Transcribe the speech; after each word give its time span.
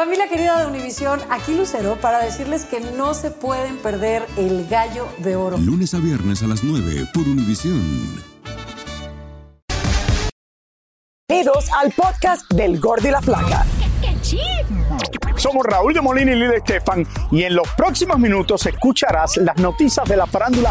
Familia 0.00 0.30
querida 0.30 0.58
de 0.58 0.66
Univisión, 0.66 1.20
aquí 1.28 1.54
Lucero 1.54 2.00
para 2.00 2.24
decirles 2.24 2.64
que 2.64 2.80
no 2.80 3.12
se 3.12 3.30
pueden 3.30 3.76
perder 3.76 4.26
el 4.38 4.66
gallo 4.66 5.06
de 5.18 5.36
oro. 5.36 5.58
Lunes 5.58 5.92
a 5.92 5.98
viernes 5.98 6.42
a 6.42 6.46
las 6.46 6.64
9 6.64 7.08
por 7.12 7.24
Univisión. 7.24 7.82
Bienvenidos 11.28 11.70
al 11.78 11.92
podcast 11.92 12.50
del 12.50 12.80
Gordi 12.80 13.08
y 13.08 13.10
la 13.10 13.20
Flaca. 13.20 13.66
Somos 15.40 15.64
Raúl 15.64 15.94
de 15.94 16.02
Molina 16.02 16.32
y 16.32 16.34
Lidia 16.34 16.58
Estefan 16.58 17.06
y 17.30 17.44
en 17.44 17.54
los 17.54 17.66
próximos 17.70 18.18
minutos 18.18 18.66
escucharás 18.66 19.38
las 19.38 19.56
noticias 19.56 20.06
de 20.06 20.14
la 20.14 20.26
farándula 20.26 20.70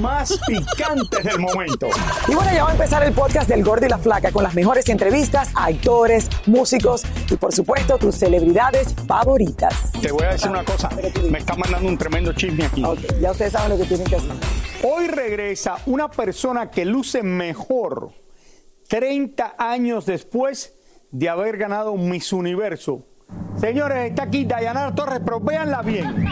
más 0.00 0.40
picantes 0.46 1.22
del 1.22 1.38
momento. 1.38 1.88
Y 2.26 2.34
bueno, 2.34 2.50
ya 2.50 2.64
va 2.64 2.70
a 2.70 2.72
empezar 2.72 3.02
el 3.02 3.12
podcast 3.12 3.46
del 3.46 3.62
Gordi 3.62 3.84
y 3.84 3.88
la 3.90 3.98
Flaca 3.98 4.32
con 4.32 4.42
las 4.42 4.54
mejores 4.54 4.88
entrevistas 4.88 5.50
a 5.54 5.66
actores, 5.66 6.30
músicos 6.46 7.02
y 7.30 7.36
por 7.36 7.52
supuesto 7.52 7.98
tus 7.98 8.14
celebridades 8.14 8.94
favoritas. 9.06 9.92
Te 10.00 10.10
voy 10.10 10.24
a 10.24 10.30
decir 10.30 10.48
una 10.48 10.64
cosa, 10.64 10.88
me 11.30 11.36
está 11.38 11.54
mandando 11.54 11.86
un 11.86 11.98
tremendo 11.98 12.32
chisme 12.32 12.64
aquí. 12.64 12.82
Ya 13.20 13.32
ustedes 13.32 13.52
saben 13.52 13.68
lo 13.68 13.76
que 13.76 13.84
tienen 13.84 14.06
que 14.06 14.16
hacer. 14.16 14.32
Hoy 14.82 15.08
regresa 15.08 15.76
una 15.84 16.10
persona 16.10 16.70
que 16.70 16.86
luce 16.86 17.22
mejor 17.22 18.12
30 18.88 19.56
años 19.58 20.06
después 20.06 20.72
de 21.10 21.28
haber 21.28 21.58
ganado 21.58 21.94
Miss 21.96 22.32
Universo. 22.32 23.04
Señores, 23.58 24.10
está 24.10 24.24
aquí 24.24 24.44
Dayanara 24.44 24.94
Torres, 24.94 25.20
pero 25.24 25.40
véanla 25.40 25.82
bien. 25.82 26.26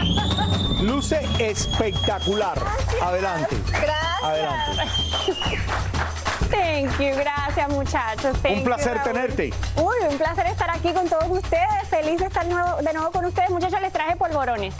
Luce 0.83 1.19
espectacular. 1.39 2.57
Adelante. 3.01 3.55
Gracias. 3.71 4.23
Adelante. 4.23 4.81
Thank 6.51 6.99
you, 6.99 7.15
gracias 7.17 7.69
muchachos. 7.69 8.37
Thank 8.41 8.57
Un 8.57 8.63
placer 8.63 9.01
tenerte. 9.03 9.51
Uy, 9.77 9.95
un 10.09 10.17
placer 10.17 10.45
estar 10.47 10.69
aquí 10.69 10.93
con 10.93 11.07
todos 11.09 11.25
ustedes. 11.29 11.65
Feliz 11.89 12.19
de 12.19 12.25
estar 12.27 12.45
nuevo- 12.45 12.77
de 12.81 12.93
nuevo 12.93 13.11
con 13.11 13.25
ustedes. 13.25 13.49
Muchachos, 13.49 13.81
les 13.81 13.91
traje 13.91 14.15
polvorones. 14.15 14.73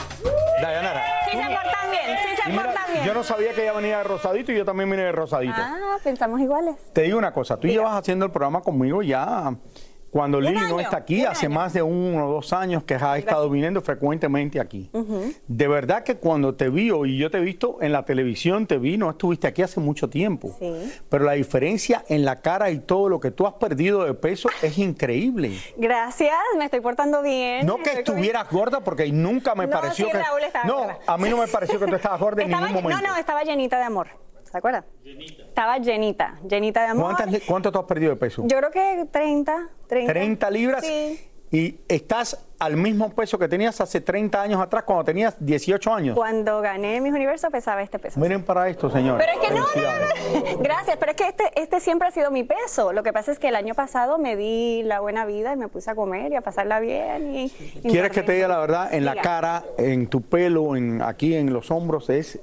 Dayanara. 0.61 1.03
Sí 1.25 1.31
se 1.31 1.43
portan 1.43 1.91
bien, 1.91 2.17
sí 2.23 2.41
se 2.43 2.49
Mira, 2.51 2.63
portan 2.65 2.93
bien. 2.93 3.05
yo 3.05 3.13
no 3.13 3.23
sabía 3.23 3.53
que 3.53 3.63
ella 3.63 3.73
venía 3.73 3.97
de 3.97 4.03
rosadito 4.03 4.51
y 4.51 4.57
yo 4.57 4.65
también 4.65 4.89
vine 4.91 5.03
de 5.03 5.11
rosadito. 5.11 5.55
Ah, 5.57 5.97
pensamos 6.03 6.39
iguales. 6.39 6.75
Te 6.93 7.01
digo 7.01 7.17
una 7.17 7.33
cosa, 7.33 7.57
tú 7.57 7.67
llevas 7.67 7.95
haciendo 7.95 8.25
el 8.25 8.31
programa 8.31 8.61
conmigo 8.61 9.01
ya 9.01 9.53
cuando 10.15 10.39
Lili 10.39 10.61
no 10.69 10.79
está 10.79 10.95
aquí, 10.95 11.25
hace 11.25 11.47
año. 11.47 11.55
más 11.55 11.73
de 11.73 11.81
uno 11.81 12.29
o 12.29 12.31
dos 12.35 12.53
años 12.53 12.85
que 12.85 12.95
ha 12.95 13.17
estado 13.17 13.49
viniendo 13.49 13.81
frecuentemente 13.81 14.61
aquí. 14.61 14.89
De 15.45 15.67
verdad 15.67 16.03
que 16.03 16.15
cuando 16.15 16.55
te 16.55 16.69
vi 16.69 16.89
y 17.05 17.17
yo 17.17 17.29
te 17.29 17.39
he 17.39 17.41
visto 17.41 17.79
en 17.81 17.91
la 17.91 18.05
televisión, 18.05 18.65
te 18.65 18.77
vi, 18.77 18.97
no 18.97 19.09
estuviste 19.09 19.45
aquí 19.45 19.61
hace 19.61 19.81
mucho 19.81 20.09
tiempo. 20.09 20.55
Sí. 20.57 20.71
Pero 21.09 21.25
la 21.25 21.33
diferencia 21.33 22.05
en 22.07 22.23
la 22.23 22.39
cara 22.39 22.69
y 22.71 22.79
todo 22.79 23.09
lo 23.09 23.19
que 23.19 23.31
tú 23.31 23.45
has 23.45 23.55
perdido 23.55 24.05
de 24.05 24.13
peso 24.13 24.47
es 24.61 24.77
increíble. 24.77 25.51
Gracias, 25.75 26.31
me 26.57 26.63
estoy 26.63 26.79
portando 26.79 27.21
bien. 27.21 27.65
No 27.65 27.75
que 27.79 27.91
estuvieras 27.91 28.49
gorda, 28.49 28.79
porque 28.79 29.11
nunca 29.11 29.53
me 29.53 29.67
No, 29.67 29.81
pareció 29.81 30.05
sí, 30.05 30.11
que. 30.13 30.17
Raúl 30.17 30.43
estaba 30.43 30.63
no, 30.65 30.77
gorda. 30.77 30.97
a 31.07 31.17
mí 31.17 31.27
no 31.29 31.35
me 31.35 31.47
pareció 31.49 31.77
que 31.77 31.87
tú 31.87 31.95
estabas 31.95 32.21
gorda 32.21 32.41
en 32.41 32.47
Estaba- 32.51 32.67
ningún 32.67 32.83
momento. 32.83 33.03
No, 33.05 33.13
no, 33.15 33.19
estaba 33.19 33.43
llenita 33.43 33.77
de 33.79 33.83
amor. 33.83 34.07
¿Se 34.49 34.57
acuerda? 34.57 34.85
Estaba 35.47 35.77
llenita, 35.79 36.39
llenita 36.47 36.81
de 36.83 36.87
amor. 36.87 37.15
¿Cuántas 37.15 37.41
¿Cuánto 37.45 37.71
tú 37.71 37.79
has 37.79 37.85
perdido 37.85 38.11
de 38.11 38.17
peso? 38.17 38.43
Yo 38.47 38.57
creo 38.57 38.71
que 38.71 39.05
30, 39.11 39.69
30. 39.87 40.13
30 40.13 40.49
libras 40.51 40.85
Sí. 40.85 41.19
y 41.51 41.79
estás 41.87 42.45
al 42.59 42.77
mismo 42.77 43.09
peso 43.13 43.37
que 43.37 43.47
tenías 43.47 43.79
hace 43.81 44.01
30 44.01 44.41
años 44.41 44.61
atrás 44.61 44.83
cuando 44.83 45.03
tenías 45.03 45.35
18 45.39 45.93
años. 45.93 46.15
Cuando 46.15 46.61
gané 46.61 47.01
mis 47.01 47.13
universo 47.13 47.49
pesaba 47.51 47.81
este 47.81 47.99
peso. 47.99 48.19
Miren 48.19 48.43
para 48.43 48.69
esto, 48.69 48.89
señores. 48.89 49.25
Pero 49.25 49.39
es 49.39 49.47
que 49.47 49.53
no, 49.53 49.65
no, 49.81 50.57
no. 50.57 50.63
Gracias, 50.63 50.97
pero 50.97 51.11
es 51.11 51.17
que 51.17 51.27
este, 51.27 51.43
este 51.55 51.79
siempre 51.79 52.07
ha 52.07 52.11
sido 52.11 52.31
mi 52.31 52.43
peso. 52.43 52.93
Lo 52.93 53.03
que 53.03 53.13
pasa 53.13 53.31
es 53.31 53.39
que 53.39 53.49
el 53.49 53.55
año 53.55 53.73
pasado 53.73 54.17
me 54.17 54.35
di 54.35 54.83
la 54.83 54.99
buena 54.99 55.25
vida 55.25 55.53
y 55.53 55.57
me 55.57 55.67
puse 55.67 55.91
a 55.91 55.95
comer 55.95 56.31
y 56.31 56.35
a 56.35 56.41
pasarla 56.41 56.79
bien. 56.79 57.35
Y, 57.35 57.53
y 57.83 57.89
¿Quieres 57.89 58.11
que 58.11 58.23
te 58.23 58.33
diga 58.33 58.47
la 58.47 58.59
verdad? 58.59 58.93
En 58.93 59.05
la 59.05 59.15
cara, 59.15 59.63
en 59.77 60.07
tu 60.07 60.21
pelo, 60.21 60.75
en 60.75 61.01
aquí 61.01 61.35
en 61.35 61.51
los 61.53 61.71
hombros 61.71 62.09
es 62.09 62.39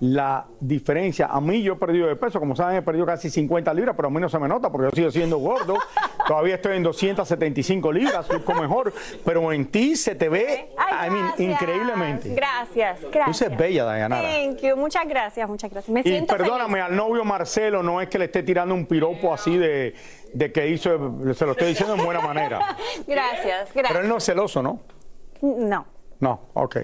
la 0.00 0.46
diferencia. 0.60 1.26
A 1.26 1.40
mí 1.40 1.62
yo 1.62 1.74
he 1.74 1.76
perdido 1.76 2.08
de 2.08 2.16
peso, 2.16 2.40
como 2.40 2.56
saben, 2.56 2.76
he 2.76 2.82
perdido 2.82 3.06
casi 3.06 3.30
50 3.30 3.72
libras, 3.74 3.94
pero 3.96 4.08
a 4.08 4.10
mí 4.10 4.20
no 4.20 4.28
se 4.28 4.38
me 4.38 4.48
nota 4.48 4.70
porque 4.70 4.86
yo 4.86 4.90
sigo 4.90 5.10
siendo 5.10 5.38
gordo. 5.38 5.76
Todavía 6.26 6.56
estoy 6.56 6.76
en 6.76 6.82
275 6.82 7.92
libras, 7.92 8.28
luzco 8.30 8.54
mejor, 8.54 8.92
pero 9.24 9.52
en 9.52 9.53
ti 9.70 9.96
se 9.96 10.14
te 10.14 10.28
ve, 10.28 10.70
Ay, 10.76 11.06
I 11.08 11.10
mean, 11.10 11.26
gracias. 11.28 11.40
increíblemente. 11.50 12.34
Gracias, 12.34 13.00
gracias. 13.02 13.26
Luces 13.26 13.56
bella, 13.56 13.84
Dayanara. 13.84 14.28
Thank 14.28 14.58
you, 14.60 14.76
muchas 14.76 15.06
gracias, 15.08 15.48
muchas 15.48 15.70
gracias. 15.70 15.92
Me 15.92 16.00
Y 16.00 16.02
siento 16.04 16.36
perdóname, 16.36 16.74
feliz. 16.74 16.84
al 16.86 16.96
novio 16.96 17.24
Marcelo 17.24 17.82
no 17.82 18.00
es 18.00 18.08
que 18.08 18.18
le 18.18 18.26
esté 18.26 18.42
tirando 18.42 18.74
un 18.74 18.86
piropo 18.86 19.32
así 19.32 19.56
de, 19.56 19.94
de 20.32 20.52
que 20.52 20.68
hizo, 20.68 20.90
se 21.34 21.46
lo 21.46 21.52
estoy 21.52 21.68
diciendo 21.68 21.94
en 21.94 22.04
buena 22.04 22.20
manera. 22.20 22.76
Gracias, 23.06 23.68
Pero 23.72 23.86
él 23.88 23.92
gracias. 23.92 24.06
no 24.06 24.16
es 24.16 24.24
celoso, 24.24 24.62
¿no? 24.62 24.80
No. 25.42 25.86
No, 26.20 26.40
ok. 26.54 26.76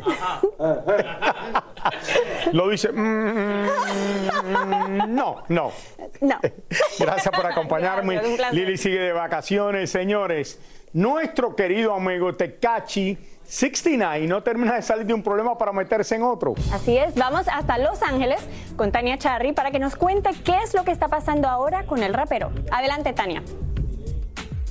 Lo 2.52 2.68
dice. 2.68 2.90
mm, 2.92 3.66
mm, 3.66 5.14
no, 5.14 5.42
no. 5.48 5.72
No. 6.20 6.40
Gracias 6.98 7.34
por 7.34 7.46
acompañarme. 7.46 8.16
Gracias. 8.16 8.52
Lili 8.52 8.76
sigue 8.76 8.98
de 8.98 9.12
vacaciones, 9.12 9.90
señores. 9.90 10.58
Nuestro 10.92 11.54
querido 11.54 11.94
amigo 11.94 12.34
Tecachi 12.34 13.16
69 13.44 14.26
no 14.26 14.42
termina 14.42 14.74
de 14.74 14.82
salir 14.82 15.06
de 15.06 15.14
un 15.14 15.22
problema 15.22 15.56
para 15.56 15.72
meterse 15.72 16.16
en 16.16 16.24
otro. 16.24 16.54
Así 16.72 16.96
es, 16.96 17.14
vamos 17.14 17.46
hasta 17.46 17.78
Los 17.78 18.02
Ángeles 18.02 18.40
con 18.76 18.90
Tania 18.90 19.16
Charry 19.16 19.52
para 19.52 19.70
que 19.70 19.78
nos 19.78 19.94
cuente 19.94 20.30
qué 20.44 20.56
es 20.64 20.74
lo 20.74 20.82
que 20.82 20.90
está 20.90 21.06
pasando 21.06 21.48
ahora 21.48 21.84
con 21.84 22.02
el 22.02 22.12
rapero. 22.12 22.50
Adelante, 22.72 23.12
Tania. 23.12 23.40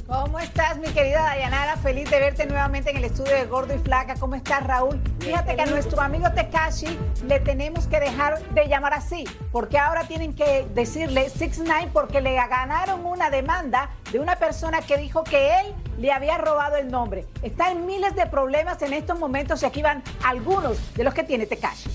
¿Cómo 0.10 0.40
estás, 0.40 0.80
mi 0.80 0.88
querida 0.88 1.22
Dayanara? 1.22 1.78
Feliz 1.78 2.10
de 2.10 2.20
verte 2.20 2.48
nuevamente 2.48 2.90
en 2.90 2.98
el 2.98 3.04
estudio 3.04 3.36
de 3.36 3.46
Gordo 3.46 3.76
y 3.76 3.78
Flaca. 3.78 4.16
¿Cómo 4.20 4.34
estás, 4.34 4.66
Raúl? 4.66 5.00
Fíjate 5.20 5.56
que 5.56 5.62
a 5.62 5.68
nuestro 5.68 6.02
amigo 6.02 6.26
Tekashi 6.34 6.98
le 7.28 7.40
tenemos 7.42 7.86
que 7.86 8.00
dejar 8.00 8.42
de 8.56 8.68
llamar 8.68 8.96
así, 8.96 9.24
porque 9.52 9.78
ahora 9.78 10.06
tienen 10.08 10.34
que 10.34 10.66
decirle 10.74 11.30
69 11.30 11.92
porque 11.94 12.22
le 12.22 12.34
ganaron 12.34 13.06
una 13.06 13.30
demanda 13.30 13.92
de 14.12 14.20
una 14.20 14.36
persona 14.38 14.82
que 14.82 14.98
dijo 14.98 15.24
que 15.24 15.60
él 15.60 15.76
le 16.00 16.12
había 16.12 16.40
robado 16.40 16.78
el 16.78 16.90
nombre. 16.90 17.28
Está 17.44 17.72
en 17.72 17.86
miles 17.86 18.16
de 18.16 18.26
problemas 18.26 18.82
en 18.82 18.94
estos 18.94 19.20
momentos 19.20 19.62
y 19.62 19.68
aquí 19.68 19.84
van 19.84 20.02
algunos 20.26 20.96
de 20.96 21.04
los 21.04 21.14
que 21.14 21.24
tiene 21.24 21.46
Tekashi. 21.46 21.88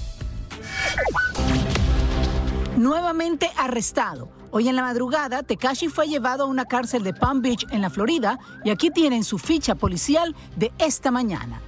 Nuevamente 2.77 3.51
arrestado. 3.59 4.44
Hoy 4.56 4.69
en 4.69 4.76
la 4.76 4.82
madrugada, 4.82 5.42
Tekashi 5.42 5.88
fue 5.88 6.06
llevado 6.06 6.44
a 6.44 6.47
una 6.47 6.65
cárcel 6.65 7.03
de 7.03 7.12
Palm 7.12 7.42
Beach, 7.42 7.66
en 7.72 7.82
la 7.82 7.91
Florida, 7.91 8.38
y 8.62 8.70
aquí 8.70 8.88
tienen 8.88 9.25
su 9.25 9.37
ficha 9.37 9.75
policial 9.75 10.37
de 10.54 10.72
esta 10.78 11.10
mañana. 11.10 11.60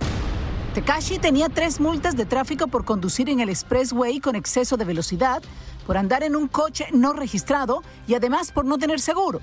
Tekashi 0.73 1.19
tenía 1.19 1.49
tres 1.49 1.81
multas 1.81 2.17
de 2.17 2.27
tráfico 2.27 2.69
por 2.69 2.85
conducir 2.85 3.29
en 3.29 3.41
el 3.41 3.49
expressway 3.49 4.21
con 4.21 4.37
exceso 4.37 4.77
de 4.77 4.85
velocidad, 4.85 5.43
por 5.85 5.97
andar 5.97 6.23
en 6.23 6.37
un 6.37 6.47
coche 6.47 6.87
no 6.93 7.13
registrado 7.13 7.83
y 8.07 8.15
además 8.15 8.53
por 8.53 8.65
no 8.65 8.79
tener 8.79 9.01
seguro. 9.01 9.41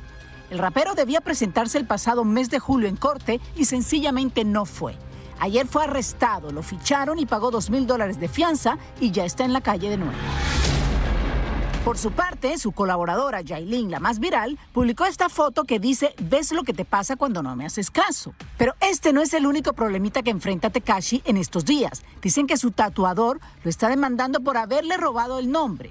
El 0.49 0.59
rapero 0.59 0.93
debía 0.93 1.19
presentarse 1.19 1.77
el 1.77 1.85
pasado 1.85 2.23
mes 2.23 2.49
de 2.49 2.59
julio 2.59 2.87
en 2.87 2.95
corte 2.95 3.41
y 3.57 3.65
sencillamente 3.65 4.45
no 4.45 4.63
fue. 4.63 4.95
Ayer 5.41 5.67
fue 5.67 5.83
arrestado, 5.83 6.49
lo 6.53 6.63
ficharon 6.63 7.19
y 7.19 7.25
pagó 7.25 7.51
dos 7.51 7.69
mil 7.69 7.87
dólares 7.87 8.21
de 8.21 8.29
fianza 8.29 8.77
y 9.01 9.11
ya 9.11 9.25
está 9.25 9.43
en 9.43 9.51
la 9.51 9.59
calle 9.59 9.89
de 9.89 9.97
nuevo. 9.97 10.15
Por 11.83 11.97
su 11.97 12.11
parte, 12.11 12.57
su 12.57 12.71
colaboradora 12.71 13.41
Yailin, 13.41 13.91
la 13.91 13.99
más 13.99 14.19
viral, 14.19 14.57
publicó 14.71 15.03
esta 15.03 15.27
foto 15.27 15.65
que 15.65 15.79
dice, 15.79 16.15
ves 16.17 16.53
lo 16.53 16.63
que 16.63 16.73
te 16.73 16.85
pasa 16.85 17.17
cuando 17.17 17.43
no 17.43 17.57
me 17.57 17.65
haces 17.65 17.91
caso. 17.91 18.33
Pero 18.57 18.73
este 18.79 19.11
no 19.11 19.21
es 19.21 19.33
el 19.33 19.45
único 19.45 19.73
problemita 19.73 20.23
que 20.23 20.29
enfrenta 20.29 20.69
Tekashi 20.69 21.21
en 21.25 21.35
estos 21.35 21.65
días. 21.65 22.03
Dicen 22.21 22.47
que 22.47 22.55
su 22.55 22.71
tatuador 22.71 23.41
lo 23.65 23.69
está 23.69 23.89
demandando 23.89 24.39
por 24.39 24.55
haberle 24.55 24.95
robado 24.95 25.39
el 25.39 25.51
nombre. 25.51 25.89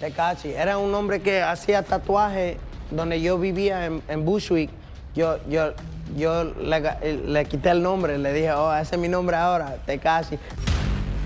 Tecachi, 0.00 0.50
era 0.50 0.76
un 0.76 0.94
hombre 0.94 1.22
que 1.22 1.40
hacía 1.40 1.82
tatuajes 1.82 2.58
donde 2.90 3.22
yo 3.22 3.38
vivía 3.38 3.86
en, 3.86 4.24
Bushwick. 4.26 4.68
Yo, 5.14 5.38
yo, 5.48 5.72
yo 6.14 6.44
le, 6.44 7.22
le 7.24 7.44
quité 7.46 7.70
el 7.70 7.82
nombre, 7.82 8.18
le 8.18 8.34
dije, 8.34 8.52
oh, 8.52 8.74
ese 8.74 8.96
es 8.96 9.00
mi 9.00 9.08
nombre 9.08 9.36
ahora, 9.36 9.76
Tecachi. 9.86 10.38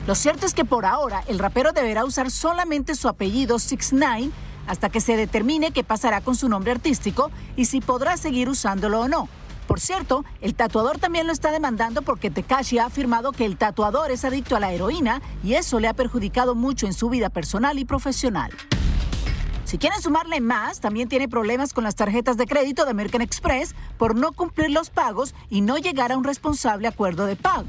Lo 0.06 0.14
cierto 0.14 0.46
es 0.46 0.54
que 0.54 0.64
por 0.64 0.86
ahora 0.86 1.24
el 1.26 1.40
rapero 1.40 1.72
deberá 1.72 2.04
usar 2.04 2.30
solamente 2.30 2.94
su 2.94 3.08
apellido 3.08 3.58
69 3.58 4.30
hasta 4.68 4.88
que 4.88 5.00
se 5.00 5.16
determine 5.16 5.72
qué 5.72 5.82
pasará 5.82 6.20
con 6.20 6.36
su 6.36 6.48
nombre 6.48 6.72
artístico 6.72 7.30
y 7.56 7.64
si 7.64 7.80
podrá 7.80 8.16
seguir 8.16 8.48
usándolo 8.48 9.00
o 9.00 9.08
no. 9.08 9.28
Por 9.66 9.80
cierto, 9.80 10.24
el 10.40 10.54
tatuador 10.54 10.98
también 10.98 11.26
lo 11.26 11.32
está 11.32 11.50
demandando 11.50 12.02
porque 12.02 12.30
Tekashi 12.30 12.78
ha 12.78 12.86
afirmado 12.86 13.32
que 13.32 13.44
el 13.44 13.56
tatuador 13.56 14.12
es 14.12 14.24
adicto 14.24 14.54
a 14.54 14.60
la 14.60 14.72
heroína 14.72 15.20
y 15.42 15.54
eso 15.54 15.80
le 15.80 15.88
ha 15.88 15.94
perjudicado 15.94 16.54
mucho 16.54 16.86
en 16.86 16.92
su 16.92 17.10
vida 17.10 17.28
personal 17.30 17.76
y 17.78 17.84
profesional. 17.84 18.52
Si 19.64 19.78
quieren 19.78 20.00
sumarle 20.00 20.40
más, 20.40 20.78
también 20.78 21.08
tiene 21.08 21.28
problemas 21.28 21.72
con 21.72 21.82
las 21.82 21.96
tarjetas 21.96 22.36
de 22.36 22.46
crédito 22.46 22.84
de 22.84 22.92
American 22.92 23.22
Express 23.22 23.74
por 23.98 24.14
no 24.14 24.30
cumplir 24.30 24.70
los 24.70 24.90
pagos 24.90 25.34
y 25.50 25.62
no 25.62 25.78
llegar 25.78 26.12
a 26.12 26.16
un 26.16 26.22
responsable 26.22 26.86
acuerdo 26.86 27.26
de 27.26 27.34
pago. 27.34 27.66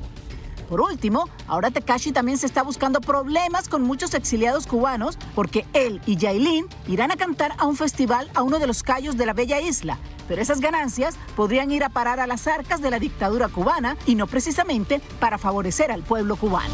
Por 0.68 0.82
último, 0.82 1.30
ahora 1.48 1.72
Tekashi 1.72 2.12
también 2.12 2.38
se 2.38 2.46
está 2.46 2.62
buscando 2.62 3.00
problemas 3.00 3.70
con 3.70 3.84
muchos 3.84 4.14
exiliados 4.14 4.68
cubanos 4.68 5.18
porque 5.34 5.66
él 5.74 6.02
y 6.06 6.18
Yailin 6.18 6.68
irán 6.88 7.12
a 7.12 7.16
cantar 7.16 7.54
a 7.58 7.66
un 7.66 7.78
festival 7.78 8.30
a 8.34 8.44
uno 8.44 8.60
de 8.60 8.68
los 8.68 8.84
callos 8.84 9.18
de 9.18 9.26
la 9.26 9.34
bella 9.34 9.62
isla. 9.62 9.98
pero 10.28 10.42
esas 10.42 10.60
ganancias 10.60 11.16
podrían 11.38 11.72
ir 11.72 11.86
a 11.86 11.90
parar 11.90 12.20
a 12.20 12.28
las 12.28 12.48
arcas 12.48 12.82
de 12.82 12.92
la 12.92 13.00
dictadura 13.00 13.48
cubana 13.48 13.96
y 14.06 14.16
no 14.16 14.28
precisamente 14.28 15.00
para 15.22 15.38
favorecer 15.38 15.90
al 15.90 16.04
pueblo 16.04 16.36
cubano. 16.36 16.74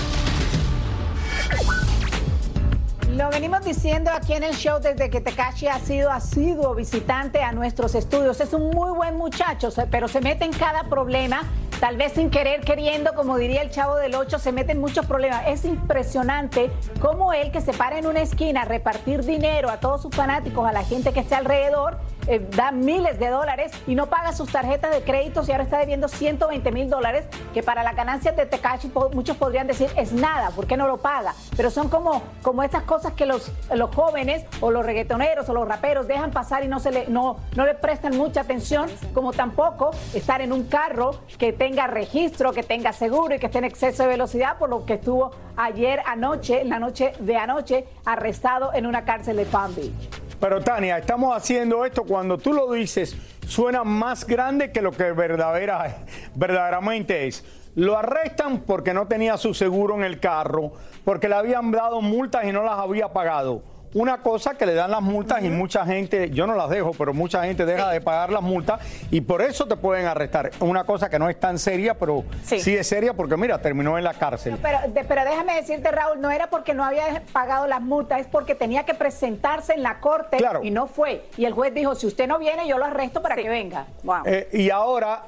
Lo 3.15 3.30
venimos 3.30 3.63
diciendo 3.63 4.10
aquí 4.12 4.33
en 4.33 4.42
el 4.42 4.56
show 4.56 4.80
desde 4.81 5.07
que 5.12 5.21
Tekashi 5.21 5.68
ha 5.68 5.77
sido 5.77 6.10
asiduo 6.10 6.74
visitante 6.74 7.44
a 7.44 7.51
nuestros 7.51 7.94
estudios. 7.94 8.42
Es 8.42 8.54
un 8.54 8.71
muy 8.71 8.89
buen 8.89 9.15
muchacho, 9.18 9.69
pero 9.92 10.07
se 10.07 10.19
mete 10.19 10.45
en 10.45 10.51
cada 10.51 10.86
problema 10.86 11.44
tal 11.80 11.95
vez 11.95 12.13
sin 12.13 12.31
querer, 12.31 12.62
queriendo, 12.62 13.13
como 13.13 13.38
diría 13.38 13.62
el 13.62 13.69
chavo 13.69 13.98
del 13.98 14.15
8, 14.15 14.39
se 14.39 14.51
meten 14.51 14.80
muchos 14.80 15.06
problemas. 15.06 15.44
Es 15.48 15.63
impresionante 15.63 16.71
cómo 17.01 17.33
él 17.33 17.51
que 17.51 17.62
se 17.62 17.74
para 17.74 18.00
en 18.00 18.07
una 18.07 18.21
esquina 18.21 18.62
a 18.62 18.65
repartir 18.65 19.24
dinero 19.24 19.69
a 19.69 19.80
todos 19.80 20.01
sus 20.01 20.15
fanáticos, 20.15 20.65
a 20.65 20.71
la 20.71 20.83
gente 20.83 21.13
que 21.13 21.19
está 21.19 21.38
alrededor, 21.38 22.00
eh, 22.27 22.45
da 22.51 22.71
miles 22.71 23.19
de 23.19 23.29
dólares 23.29 23.71
y 23.87 23.95
no 23.95 24.07
paga 24.07 24.33
sus 24.33 24.51
tarjetas 24.51 24.91
de 24.91 25.01
créditos 25.01 25.47
y 25.47 25.51
ahora 25.51 25.63
está 25.63 25.79
debiendo 25.79 26.07
120 26.07 26.71
mil 26.71 26.89
dólares, 26.89 27.25
que 27.53 27.63
para 27.63 27.83
la 27.83 27.93
ganancia 27.93 28.31
de 28.31 28.45
Tekashi 28.45 28.91
muchos 29.13 29.37
podrían 29.37 29.67
decir 29.67 29.89
es 29.95 30.13
nada, 30.13 30.49
¿por 30.51 30.67
qué 30.67 30.77
no 30.77 30.87
lo 30.87 30.97
paga? 30.97 31.33
Pero 31.55 31.69
son 31.69 31.89
como, 31.89 32.23
como 32.41 32.63
esas 32.63 32.83
cosas 32.83 33.13
que 33.13 33.25
los, 33.25 33.51
los 33.73 33.93
jóvenes 33.93 34.45
o 34.61 34.71
los 34.71 34.85
reggaetoneros 34.85 35.47
o 35.49 35.53
los 35.53 35.67
raperos 35.67 36.07
dejan 36.07 36.31
pasar 36.31 36.63
y 36.63 36.67
no, 36.67 36.79
se 36.79 36.91
le, 36.91 37.07
no, 37.07 37.37
no 37.55 37.65
le 37.65 37.73
prestan 37.73 38.17
mucha 38.17 38.41
atención, 38.41 38.89
como 39.13 39.33
tampoco 39.33 39.91
estar 40.13 40.41
en 40.41 40.53
un 40.53 40.63
carro 40.63 41.11
que 41.37 41.53
tenga 41.53 41.87
registro, 41.87 42.53
que 42.53 42.63
tenga 42.63 42.93
seguro 42.93 43.35
y 43.35 43.39
que 43.39 43.47
esté 43.47 43.59
en 43.59 43.65
exceso 43.65 44.03
de 44.03 44.09
velocidad, 44.09 44.57
por 44.57 44.69
lo 44.69 44.85
que 44.85 44.95
estuvo 44.95 45.31
ayer 45.55 46.01
anoche, 46.05 46.63
la 46.63 46.79
noche 46.79 47.13
de 47.19 47.37
anoche, 47.37 47.85
arrestado 48.05 48.73
en 48.73 48.85
una 48.85 49.05
cárcel 49.05 49.37
de 49.37 49.45
Palm 49.45 49.75
Beach. 49.75 50.22
Pero 50.43 50.59
Tania, 50.59 50.97
estamos 50.97 51.33
haciendo 51.33 51.85
esto 51.85 52.03
cuando 52.03 52.37
tú 52.37 52.51
lo 52.51 52.69
dices, 52.69 53.15
suena 53.47 53.85
más 53.85 54.27
grande 54.27 54.73
que 54.73 54.81
lo 54.81 54.91
que 54.91 55.13
verdadera, 55.13 55.99
verdaderamente 56.35 57.27
es. 57.27 57.45
Lo 57.75 57.97
arrestan 57.97 58.59
porque 58.59 58.93
no 58.93 59.07
tenía 59.07 59.37
su 59.37 59.53
seguro 59.53 59.95
en 59.95 60.03
el 60.03 60.19
carro, 60.19 60.73
porque 61.05 61.29
le 61.29 61.35
habían 61.35 61.71
dado 61.71 62.01
multas 62.01 62.43
y 62.43 62.51
no 62.51 62.61
las 62.61 62.77
había 62.77 63.13
pagado 63.13 63.72
una 63.93 64.17
cosa 64.17 64.55
que 64.55 64.65
le 64.65 64.73
dan 64.73 64.91
las 64.91 65.01
multas 65.01 65.43
y 65.43 65.49
mucha 65.49 65.85
gente, 65.85 66.29
yo 66.31 66.47
no 66.47 66.55
las 66.55 66.69
dejo, 66.69 66.91
pero 66.97 67.13
mucha 67.13 67.43
gente 67.43 67.65
deja 67.65 67.89
de 67.89 68.01
pagar 68.01 68.31
las 68.31 68.41
multas 68.41 68.79
y 69.11 69.21
por 69.21 69.41
eso 69.41 69.67
te 69.67 69.75
pueden 69.75 70.05
arrestar. 70.05 70.51
Una 70.59 70.83
cosa 70.83 71.09
que 71.09 71.19
no 71.19 71.29
es 71.29 71.39
tan 71.39 71.59
seria, 71.59 71.93
pero 71.93 72.23
sí, 72.43 72.75
es 72.75 72.87
seria 72.87 73.13
porque 73.13 73.37
mira, 73.37 73.61
terminó 73.61 73.97
en 73.97 74.03
la 74.03 74.13
cárcel. 74.13 74.57
pero, 74.61 74.79
pero 75.07 75.23
déjame 75.25 75.55
decirte, 75.55 75.91
Raúl, 75.91 76.19
no 76.19 76.31
era 76.31 76.47
porque 76.47 76.73
no 76.73 76.83
había 76.83 77.21
pagado 77.31 77.67
las 77.67 77.81
multas, 77.81 78.21
es 78.21 78.27
porque 78.27 78.55
tenía 78.55 78.83
que 78.83 78.93
presentarse 78.93 79.73
en 79.73 79.83
la 79.83 79.99
corte 79.99 80.37
y 80.63 80.71
no 80.71 80.87
fue. 80.87 81.25
Y 81.37 81.45
el 81.45 81.53
juez 81.53 81.73
dijo, 81.73 81.95
si 81.95 82.07
usted 82.07 82.27
no 82.27 82.39
viene, 82.39 82.67
yo 82.67 82.77
lo 82.77 82.85
arresto 82.85 83.21
para 83.21 83.35
que 83.35 83.49
venga. 83.49 83.85
Eh, 84.25 84.49
y 84.53 84.69
ahora 84.69 85.23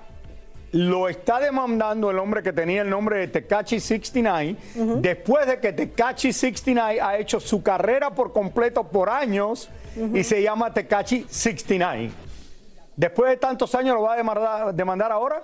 lo 0.71 1.07
está 1.07 1.39
demandando 1.39 2.11
el 2.11 2.19
hombre 2.19 2.43
que 2.43 2.51
tenía 2.51 2.81
el 2.81 2.89
nombre 2.89 3.19
de 3.19 3.27
Tecachi 3.27 3.79
69, 3.79 4.57
después 4.97 5.47
de 5.47 5.59
que 5.59 5.73
Tecachi 5.73 6.33
69 6.33 7.01
ha 7.01 7.17
hecho 7.17 7.39
su 7.39 7.63
carrera 7.63 8.11
por 8.11 8.33
completo 8.33 8.83
por 8.83 9.09
años 9.09 9.69
y 10.13 10.23
se 10.23 10.41
llama 10.41 10.73
Tecachi 10.73 11.25
69. 11.29 12.11
Después 12.95 13.29
de 13.29 13.37
tantos 13.37 13.75
años, 13.75 13.95
¿lo 13.95 14.01
va 14.03 14.13
a 14.13 14.71
demandar, 14.71 15.11
ahora? 15.11 15.43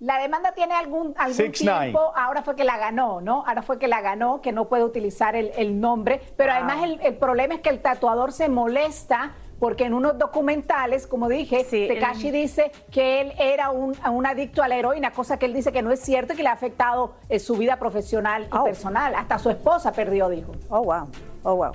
La 0.00 0.18
demanda 0.18 0.52
tiene 0.52 0.74
algún, 0.74 1.14
algún 1.16 1.52
tiempo, 1.52 2.12
ahora 2.14 2.42
fue 2.42 2.56
que 2.56 2.64
la 2.64 2.76
ganó, 2.76 3.20
¿no? 3.22 3.44
Ahora 3.46 3.62
fue 3.62 3.78
que 3.78 3.88
la 3.88 4.02
ganó, 4.02 4.42
que 4.42 4.52
no 4.52 4.68
puede 4.68 4.84
utilizar 4.84 5.34
el, 5.36 5.80
nombre, 5.80 6.20
pero 6.36 6.52
además 6.52 6.82
el, 6.82 7.00
el 7.00 7.14
problema 7.16 7.54
es 7.54 7.60
que 7.60 7.70
el 7.70 7.80
tatuador 7.80 8.32
se 8.32 8.48
molesta 8.48 9.32
porque 9.64 9.86
en 9.86 9.94
unos 9.94 10.18
documentales, 10.18 11.06
como 11.06 11.26
dije, 11.26 11.64
Tekashi 11.64 12.30
dice 12.30 12.70
que 12.90 13.22
él 13.22 13.32
era 13.38 13.70
un, 13.70 13.96
adicto 14.26 14.62
a 14.62 14.68
la 14.68 14.76
heroína, 14.76 15.10
cosa 15.12 15.38
que 15.38 15.46
él 15.46 15.54
dice 15.54 15.72
que 15.72 15.80
no 15.80 15.90
es 15.90 16.00
cierto 16.00 16.34
y 16.34 16.36
que 16.36 16.42
le 16.42 16.50
ha 16.50 16.52
afectado 16.52 17.14
eh, 17.30 17.38
su 17.38 17.56
vida 17.56 17.78
profesional 17.78 18.42
y 18.42 18.54
oh. 18.54 18.64
personal. 18.64 19.14
Hasta 19.14 19.38
su 19.38 19.48
esposa 19.48 19.90
perdió, 19.92 20.28
dijo. 20.28 20.52
Oh, 20.68 20.82
wow. 20.82 21.08
Oh, 21.44 21.56
wow. 21.56 21.72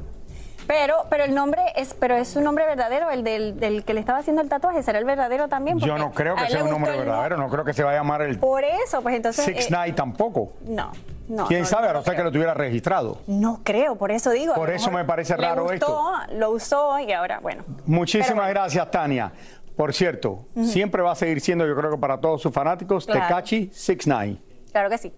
Pero, 0.68 0.97
pero 1.09 1.24
el 1.24 1.33
nombre 1.33 1.63
es, 1.75 1.95
pero 1.95 2.15
es 2.15 2.36
un 2.36 2.44
nombre 2.44 2.68
verdadero, 2.68 3.09
el 3.09 3.24
del, 3.24 3.83
que 3.83 3.95
le 3.95 4.01
estaba 4.01 4.19
haciendo 4.19 4.44
el 4.44 4.50
tatuaje, 4.50 4.83
¿será 4.83 5.00
el 5.00 5.06
verdadero 5.06 5.47
también? 5.47 5.80
Yo 5.80 5.97
no 5.97 6.12
creo 6.12 6.35
que 6.35 6.47
sea 6.47 6.63
un 6.63 6.69
nombre 6.69 6.95
verdadero, 6.95 7.38
no 7.38 7.50
creo 7.50 7.65
que 7.65 7.74
se 7.74 7.83
va 7.83 7.89
a 7.89 7.95
llamar 7.95 8.21
el 8.21 8.38
Por 8.38 8.63
eso, 8.63 9.01
pues 9.01 9.15
entonces 9.15 9.44
Six 9.44 9.71
eh, 9.71 9.94
tampoco. 9.94 10.53
No. 10.68 10.92
¿Quién 11.48 11.66
sabe? 11.66 11.90
a 11.90 11.94
no 11.94 12.04
ser 12.04 12.16
que 12.16 12.24
lo 12.24 12.31
tuviera 12.31 12.54
registrado. 12.54 13.22
No 13.28 13.62
creo, 13.64 13.96
por 13.96 14.12
eso 14.12 14.31
digo. 14.31 14.54
Por 14.54 14.70
eso 14.70 14.92
me 14.92 15.06
parece 15.06 15.36
raro 15.36 15.72
esto. 15.72 16.12
Lo 16.34 16.52
usó 16.52 17.00
y 17.00 17.12
ahora, 17.12 17.40
bueno. 17.40 17.64
Muchísimas 17.86 18.50
gracias, 18.50 18.90
Tania. 18.92 19.31
Por 19.76 19.94
cierto, 19.94 20.46
siempre 20.64 21.02
va 21.02 21.14
a 21.14 21.16
seguir 21.16 21.40
siendo, 21.40 21.66
yo 21.66 21.76
creo 21.76 21.92
que 21.92 21.98
para 21.98 22.20
todos 22.20 22.42
sus 22.42 22.52
fanáticos, 22.52 23.06
Tekachi 23.06 23.70
69. 23.72 24.38
Claro 24.72 24.90
que 24.90 24.98
sí. 24.98 25.14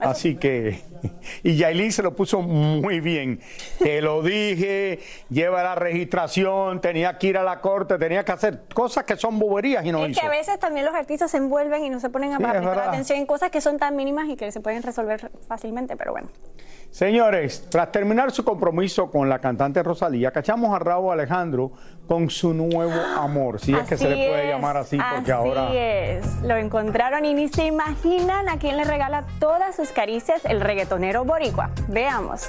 Así 0.00 0.36
que, 0.36 0.80
y 1.42 1.56
Yailin 1.56 1.92
se 1.92 2.02
lo 2.02 2.14
puso 2.16 2.40
muy 2.40 3.00
bien. 3.00 3.40
Te 3.78 4.00
lo 4.00 4.22
dije, 4.22 5.00
lleva 5.28 5.62
la 5.62 5.74
registración, 5.74 6.80
tenía 6.80 7.18
que 7.18 7.28
ir 7.28 7.38
a 7.38 7.42
la 7.42 7.60
corte, 7.60 7.98
tenía 7.98 8.24
que 8.24 8.32
hacer 8.32 8.62
cosas 8.74 9.04
que 9.04 9.16
son 9.16 9.38
boberías 9.38 9.84
y 9.84 9.92
no 9.92 10.04
es 10.04 10.18
que 10.18 10.26
a 10.26 10.30
veces 10.30 10.58
también 10.58 10.86
los 10.86 10.94
artistas 10.94 11.30
se 11.30 11.36
envuelven 11.36 11.84
y 11.84 11.90
no 11.90 12.00
se 12.00 12.10
ponen 12.10 12.32
a 12.32 12.38
prestar 12.38 12.78
atención 12.78 13.18
en 13.18 13.26
cosas 13.26 13.50
que 13.50 13.60
son 13.60 13.78
tan 13.78 13.94
mínimas 13.96 14.28
y 14.28 14.36
que 14.36 14.50
se 14.50 14.60
pueden 14.60 14.82
resolver 14.82 15.30
fácilmente, 15.46 15.96
pero 15.96 16.12
bueno. 16.12 16.28
Señores, 16.90 17.66
tras 17.70 17.92
terminar 17.92 18.32
su 18.32 18.44
compromiso 18.44 19.10
con 19.10 19.28
la 19.28 19.38
cantante 19.38 19.80
Rosalía, 19.82 20.32
cachamos 20.32 20.74
a 20.74 20.80
Raúl 20.80 21.12
Alejandro 21.12 21.70
con 22.10 22.28
su 22.28 22.52
nuevo 22.52 23.00
amor, 23.16 23.60
si 23.60 23.72
es 23.72 23.86
que 23.86 23.96
se 23.96 24.08
le 24.08 24.28
puede 24.28 24.48
llamar 24.48 24.76
así, 24.76 24.98
porque 25.14 25.30
ahora... 25.30 25.68
Así 25.68 25.76
es, 25.76 26.42
lo 26.42 26.56
encontraron 26.56 27.24
y 27.24 27.34
ni 27.34 27.46
se 27.46 27.66
imaginan 27.66 28.48
a 28.48 28.58
quién 28.58 28.76
le 28.76 28.82
regala 28.82 29.24
todas 29.38 29.76
sus 29.76 29.90
caricias 29.90 30.44
el 30.44 30.60
reggaetonero 30.60 31.24
boricua. 31.24 31.70
Veamos. 31.86 32.48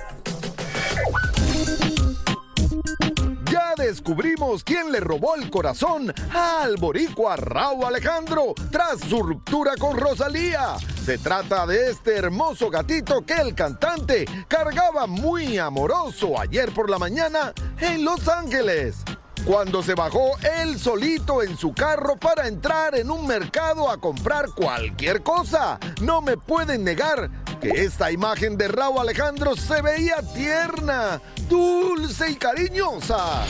Ya 3.52 3.75
descubrimos 3.78 4.63
quién 4.63 4.92
le 4.92 5.00
robó 5.00 5.36
el 5.36 5.52
corazón 5.52 6.12
al 6.34 6.78
boricua 6.78 7.36
Raúl 7.36 7.86
Alejandro 7.86 8.56
tras 8.72 9.00
su 9.02 9.22
ruptura 9.22 9.74
con 9.78 9.96
Rosalía. 9.96 10.78
Se 11.06 11.19
trata 11.19 11.68
de 11.68 11.92
este 11.92 12.16
hermoso 12.16 12.72
gatito 12.72 13.24
que 13.24 13.36
el 13.36 13.54
cantante 13.54 14.25
cargaba 14.48 15.06
muy 15.06 15.60
amoroso 15.60 16.40
ayer 16.40 16.74
por 16.74 16.90
la 16.90 16.98
mañana 16.98 17.54
en 17.80 18.04
Los 18.04 18.28
Ángeles 18.28 19.04
cuando 19.45 19.81
se 19.81 19.95
bajó 19.95 20.31
él 20.59 20.79
solito 20.79 21.41
en 21.41 21.57
su 21.57 21.73
carro 21.73 22.15
para 22.17 22.47
entrar 22.47 22.95
en 22.95 23.09
un 23.09 23.25
mercado 23.25 23.89
a 23.89 23.97
comprar 23.97 24.49
cualquier 24.55 25.23
cosa. 25.23 25.79
No 26.01 26.21
me 26.21 26.38
pueden 26.38 26.83
negar 26.83 27.29
que 27.60 27.69
esta 27.69 28.12
imagen 28.12 28.57
de 28.57 28.67
Raúl 28.67 29.00
Alejandro 29.00 29.55
se 29.55 29.81
veía 29.81 30.17
tierna, 30.33 31.21
dulce 31.50 32.31
y 32.31 32.36
cariñosa. 32.36 33.43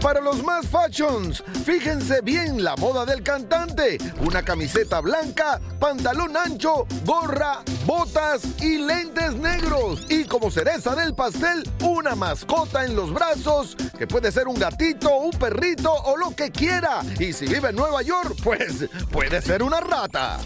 Para 0.00 0.20
los 0.22 0.42
más 0.42 0.66
fashions, 0.66 1.44
fíjense 1.64 2.22
bien 2.22 2.64
la 2.64 2.74
moda 2.76 3.04
del 3.04 3.22
cantante. 3.22 3.98
Una 4.20 4.42
camiseta 4.42 5.00
blanca, 5.00 5.60
pantalón 5.78 6.36
ancho, 6.38 6.86
gorra, 7.04 7.60
botas 7.84 8.42
y 8.62 8.78
lentes 8.78 9.34
negros. 9.34 10.06
Y 10.08 10.24
como 10.24 10.50
cereza 10.50 10.94
del 10.94 11.14
pastel, 11.14 11.68
una 11.82 12.14
mascota 12.14 12.86
en 12.86 12.96
los 12.96 13.12
brazos, 13.12 13.76
que 13.98 14.06
puede 14.06 14.32
ser 14.32 14.48
un 14.48 14.58
gatito, 14.58 15.14
un 15.18 15.32
perrito 15.32 15.92
o 15.92 16.16
lo 16.16 16.34
que 16.34 16.50
quiera. 16.50 17.02
Y 17.18 17.34
si 17.34 17.46
vive 17.46 17.68
en 17.68 17.76
Nueva 17.76 18.00
York, 18.00 18.36
pues 18.42 18.86
puede 19.12 19.42
ser 19.42 19.62
una 19.62 19.80
rata. 19.80 20.38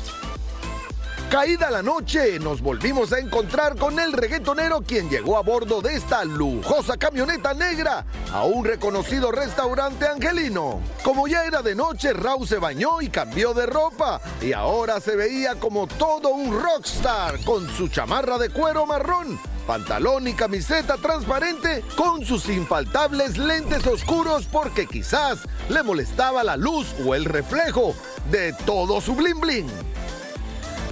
Caída 1.30 1.70
la 1.70 1.82
noche, 1.82 2.38
nos 2.38 2.60
volvimos 2.60 3.12
a 3.12 3.18
encontrar 3.18 3.76
con 3.76 3.98
el 3.98 4.12
reggaetonero 4.12 4.82
quien 4.82 5.08
llegó 5.08 5.36
a 5.36 5.42
bordo 5.42 5.80
de 5.80 5.94
esta 5.94 6.24
lujosa 6.24 6.96
camioneta 6.96 7.54
negra 7.54 8.04
a 8.32 8.44
un 8.44 8.64
reconocido 8.64 9.32
restaurante 9.32 10.06
angelino. 10.06 10.80
Como 11.02 11.26
ya 11.26 11.44
era 11.44 11.60
de 11.60 11.74
noche, 11.74 12.12
Raúl 12.12 12.46
se 12.46 12.58
bañó 12.58 13.00
y 13.00 13.08
cambió 13.08 13.52
de 13.52 13.66
ropa 13.66 14.20
y 14.40 14.52
ahora 14.52 15.00
se 15.00 15.16
veía 15.16 15.56
como 15.56 15.88
todo 15.88 16.28
un 16.28 16.62
rockstar 16.62 17.42
con 17.44 17.68
su 17.68 17.88
chamarra 17.88 18.38
de 18.38 18.50
cuero 18.50 18.86
marrón 18.86 19.38
pantalón 19.66 20.28
y 20.28 20.34
camiseta 20.34 20.96
transparente 20.96 21.82
con 21.96 22.24
sus 22.24 22.48
infaltables 22.48 23.38
lentes 23.38 23.86
oscuros 23.86 24.46
porque 24.50 24.86
quizás 24.86 25.40
le 25.68 25.82
molestaba 25.82 26.44
la 26.44 26.56
luz 26.56 26.94
o 27.04 27.14
el 27.14 27.24
reflejo 27.24 27.94
de 28.30 28.52
todo 28.66 29.00
su 29.00 29.14
bling 29.14 29.40
bling. 29.40 29.93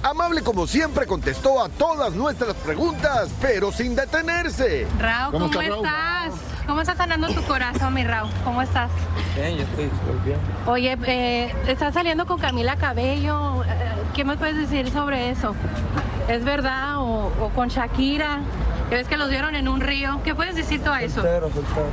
Amable 0.03 0.41
como 0.41 0.67
siempre 0.67 1.07
contestó 1.07 1.63
a 1.63 1.69
todas 1.69 2.13
nuestras 2.13 2.55
preguntas, 2.55 3.29
pero 3.41 3.71
sin 3.71 3.95
detenerse. 3.95 4.85
Raúl, 4.99 5.31
¿cómo, 5.31 5.61
estás? 5.61 6.33
¿Cómo 6.67 6.81
estás 6.81 6.97
sanando 6.97 7.29
tu 7.29 7.41
corazón, 7.43 7.93
mi 7.93 8.03
Raúl? 8.03 8.29
¿Cómo 8.43 8.61
estás? 8.61 8.91
Bien, 9.33 9.55
yo 9.55 9.63
estoy, 9.63 9.89
bien. 10.25 10.37
Oye, 10.67 10.97
eh, 11.05 11.55
estás 11.67 11.93
saliendo 11.93 12.25
con 12.25 12.37
Camila 12.37 12.75
Cabello. 12.75 13.63
Eh, 13.63 13.67
¿Qué 14.13 14.25
me 14.25 14.35
puedes 14.35 14.57
decir 14.57 14.91
sobre 14.91 15.29
eso? 15.29 15.55
¿Es 16.27 16.43
verdad? 16.43 16.97
¿O, 16.97 17.49
con 17.55 17.69
Shakira? 17.69 18.39
Que 18.93 18.97
ves 18.97 19.07
que 19.07 19.17
los 19.17 19.27
vieron 19.27 19.55
en 19.55 19.67
un 19.67 19.81
río. 19.81 20.21
¿Qué 20.23 20.35
puedes 20.35 20.53
decir 20.53 20.83
tú 20.83 20.91
a 20.91 21.01
eso? 21.01 21.15
Soltero, 21.15 21.49
soltero. 21.51 21.87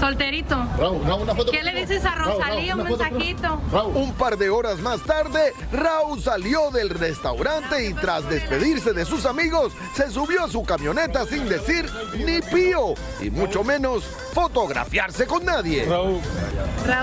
Solterito. 0.00 0.56
Raúl, 0.76 1.06
Raúl, 1.06 1.22
una 1.22 1.36
foto 1.36 1.52
¿Qué 1.52 1.62
le 1.62 1.72
dices 1.72 2.04
a 2.04 2.16
Raúl, 2.16 2.32
Rosalía? 2.32 2.74
Raúl, 2.74 2.90
Un 2.90 2.98
mensajito. 2.98 3.60
Un 3.94 4.12
par 4.14 4.36
de 4.36 4.50
horas 4.50 4.80
más 4.80 5.02
tarde, 5.02 5.52
Raúl 5.70 6.20
salió 6.20 6.72
del 6.72 6.90
restaurante 6.90 7.86
y 7.86 7.94
tras 7.94 8.28
despedirse 8.28 8.92
de 8.92 9.04
sus 9.04 9.24
amigos, 9.24 9.72
se 9.94 10.10
subió 10.10 10.46
a 10.46 10.48
su 10.48 10.64
camioneta 10.64 11.26
sin 11.26 11.48
decir 11.48 11.88
ni 12.16 12.40
pío 12.40 12.94
y 13.20 13.30
mucho 13.30 13.62
menos 13.62 14.02
fotografiarse 14.32 15.28
con 15.28 15.44
nadie. 15.44 15.84
Raúl, 15.84 16.20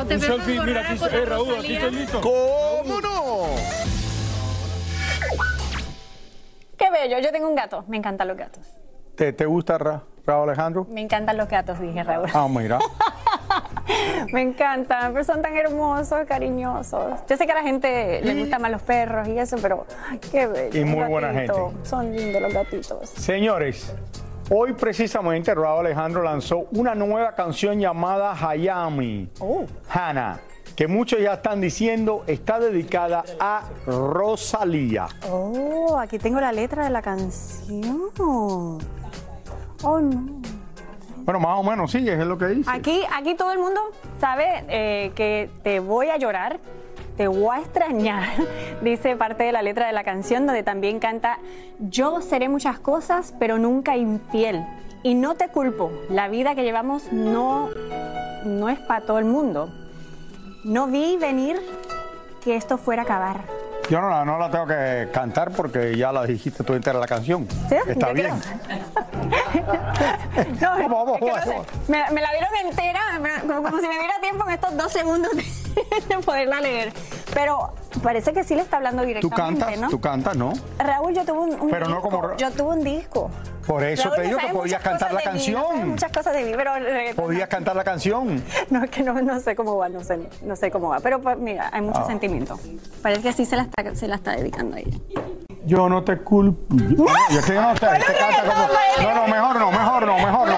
te 0.06 0.20
con 0.20 0.66
mira, 0.66 0.82
aquí, 0.82 1.02
eh, 1.02 1.26
Raúl, 1.26 1.60
aquí 1.60 1.76
estoy 1.76 1.92
listo. 1.92 2.20
¿Cómo 2.20 3.00
no? 3.00 3.46
Qué 6.78 6.92
bello, 6.92 7.20
yo 7.20 7.32
tengo 7.32 7.48
un 7.48 7.56
gato. 7.56 7.86
Me 7.88 7.96
encantan 7.96 8.28
los 8.28 8.36
gatos. 8.36 8.83
¿Te, 9.16 9.32
te 9.34 9.46
gusta 9.46 9.78
Ra- 9.78 10.04
Raúl 10.26 10.50
Alejandro? 10.50 10.88
Me 10.90 11.02
encantan 11.02 11.38
los 11.38 11.48
gatos, 11.50 11.80
dije 11.80 12.04
Raúl. 12.04 12.30
Ah, 12.34 12.48
mira. 12.50 12.80
Me 14.32 14.42
encantan, 14.42 15.12
pero 15.14 15.24
son 15.26 15.42
tan 15.42 15.56
hermosos, 15.56 16.20
cariñosos. 16.28 17.20
Yo 17.30 17.38
sé 17.38 17.46
que 17.46 17.52
a 17.52 17.56
la 17.56 17.62
gente 17.62 18.22
le 18.24 18.40
gustan 18.40 18.62
más 18.62 18.72
los 18.72 18.82
perros 18.82 19.28
y 19.28 19.38
eso, 19.38 19.58
pero 19.62 19.86
qué 20.32 20.48
bello. 20.48 20.80
Y 20.82 20.86
muy 20.86 21.04
buena 21.06 21.34
gente. 21.34 21.54
Son 21.84 22.16
lindos 22.16 22.42
los 22.42 22.54
gatitos. 22.54 23.10
Señores, 23.10 23.94
hoy 24.50 24.74
precisamente 24.74 25.54
Raúl 25.54 25.86
Alejandro 25.86 26.24
lanzó 26.24 26.68
una 26.72 26.96
nueva 26.96 27.36
canción 27.36 27.80
llamada 27.80 28.34
Hayami. 28.34 29.30
Hannah, 29.90 30.40
que 30.76 30.88
muchos 30.88 31.20
ya 31.20 31.34
están 31.34 31.60
diciendo 31.62 32.24
está 32.26 32.60
dedicada 32.60 33.24
a 33.40 33.64
Rosalía. 33.86 35.08
Oh, 35.30 35.98
aquí 36.00 36.18
tengo 36.18 36.40
la 36.40 36.52
letra 36.54 36.86
de 36.86 36.90
la 36.90 37.02
canción. 37.02 38.10
Oh, 39.84 40.00
no. 40.00 40.42
Bueno, 41.26 41.40
más 41.40 41.60
o 41.60 41.64
menos 41.64 41.92
sí, 41.92 42.08
es 42.08 42.18
lo 42.20 42.38
que 42.38 42.48
dice. 42.48 42.70
Aquí, 42.70 43.02
aquí 43.16 43.36
todo 43.36 43.52
el 43.52 43.60
mundo 43.60 43.80
sabe 44.20 44.66
eh, 44.68 45.12
que 45.16 45.50
te 45.64 45.80
voy 45.80 46.10
a 46.10 46.18
llorar, 46.18 46.60
te 47.16 47.28
voy 47.28 47.58
a 47.58 47.60
extrañar, 47.60 48.28
dice 48.82 49.16
parte 49.16 49.44
de 49.44 49.52
la 49.52 49.62
letra 49.62 49.88
de 49.88 49.94
la 49.94 50.04
canción, 50.04 50.46
donde 50.46 50.64
también 50.64 51.00
canta, 51.00 51.40
yo 51.80 52.22
seré 52.22 52.50
muchas 52.50 52.80
cosas, 52.80 53.34
pero 53.40 53.58
nunca 53.58 53.96
infiel. 53.96 54.66
Y 55.02 55.16
no 55.16 55.36
te 55.36 55.50
culpo, 55.50 55.92
la 56.10 56.30
vida 56.30 56.56
que 56.56 56.64
llevamos 56.64 57.12
no, 57.12 57.70
no 58.46 58.70
es 58.70 58.80
para 58.80 59.06
todo 59.06 59.20
el 59.20 59.26
mundo. 59.26 59.70
No 60.64 60.88
vi 60.88 61.18
venir 61.18 61.58
que 62.44 62.56
esto 62.56 62.78
fuera 62.78 63.02
a 63.02 63.06
acabar. 63.06 63.63
Yo 63.90 64.02
no, 64.02 64.10
la- 64.10 64.26
no 64.26 64.38
la 64.40 64.50
tengo 64.50 64.66
que 64.66 65.10
cantar 65.14 65.52
porque 65.52 65.96
ya 65.98 66.12
la 66.12 66.26
dijiste 66.26 66.64
tú 66.64 66.74
entera 66.74 67.00
la 67.00 67.06
canción. 67.08 67.48
¿Sí? 67.70 67.76
Está 67.88 68.12
bien. 68.14 68.34
No, 70.60 70.70
Vamos, 70.90 71.16
es 71.16 71.20
que 71.20 71.26
no 71.26 71.32
vamos, 71.34 71.44
sé. 71.44 71.50
vamos. 71.50 71.68
Me, 71.88 72.12
me 72.12 72.22
la 72.22 72.32
dieron 72.32 72.50
entera, 72.66 73.02
como, 73.42 73.64
como 73.64 73.80
si 73.80 73.88
me 73.88 74.00
diera 74.00 74.14
tiempo 74.22 74.46
en 74.48 74.54
estos 74.56 74.76
dos 74.78 74.92
segundos 74.92 75.32
de, 75.36 75.44
de 76.16 76.22
poderla 76.24 76.60
leer. 76.62 76.92
Pero 77.34 77.74
parece 78.04 78.34
que 78.34 78.44
sí 78.44 78.54
le 78.56 78.62
está 78.62 78.78
hablando 78.78 79.02
Tú 79.02 79.08
directamente, 79.08 79.62
cantas, 79.62 79.80
¿no? 79.80 79.90
tú 79.90 80.00
cantas, 80.00 80.36
¿no? 80.38 80.54
Raúl, 80.78 81.14
yo 81.16 81.26
tuve 81.26 81.40
un, 81.40 81.60
un 81.62 81.70
Pero 81.72 81.88
no 81.88 82.02
como 82.02 82.36
Yo 82.38 82.52
tuve 82.52 82.76
un 82.76 82.84
disco. 82.84 83.32
Por 83.66 83.84
eso 83.84 84.10
Raúl 84.10 84.16
te 84.18 84.22
no 84.24 84.28
digo 84.28 84.40
que 84.40 84.54
podías 84.54 84.82
cantar 84.84 85.14
la 85.14 85.20
mí, 85.20 85.26
no 85.26 85.32
canción. 85.32 85.90
muchas 85.90 86.12
cosas 86.12 86.34
de 86.34 86.44
mí, 86.44 86.52
pero 86.56 86.72
Podías 87.16 87.48
cantar 87.48 87.76
la 87.76 87.84
canción. 87.84 88.44
no, 88.70 88.84
es 88.84 88.90
que 88.92 89.02
no, 89.04 89.14
no 89.22 89.40
sé 89.40 89.56
cómo 89.56 89.78
va, 89.78 89.90
no 89.90 90.04
sé, 90.04 90.20
no 90.44 90.56
sé 90.56 90.70
cómo 90.70 90.90
va. 90.90 91.00
Pero 91.00 91.20
pues, 91.22 91.38
mira, 91.38 91.70
hay 91.72 91.82
mucho 91.82 92.02
Ah. 92.02 92.08
sentimiento. 92.08 92.60
Parece 93.02 93.22
que 93.24 93.34
sí 93.34 93.46
se 93.46 93.56
la 93.56 93.64
está, 93.64 93.96
se 93.96 94.08
la 94.08 94.16
está 94.16 94.32
dedicando 94.36 94.76
a 94.76 94.80
ella. 94.82 94.98
Yo 95.66 95.88
no 95.88 96.04
te 96.04 96.18
culpo. 96.18 96.62
Yo 97.30 97.40
es 97.40 97.46
que 97.46 97.54
yo 97.54 97.62
no 97.62 97.74
te, 97.74 97.80
te 97.88 98.14
canta 98.20 98.44
como. 98.46 98.68
No, 99.02 99.16
no, 99.16 99.28
mejor 99.28 99.60
no, 99.60 99.72
mejor 99.72 100.06
no, 100.06 100.18
mejor 100.18 100.48
no. 100.50 100.58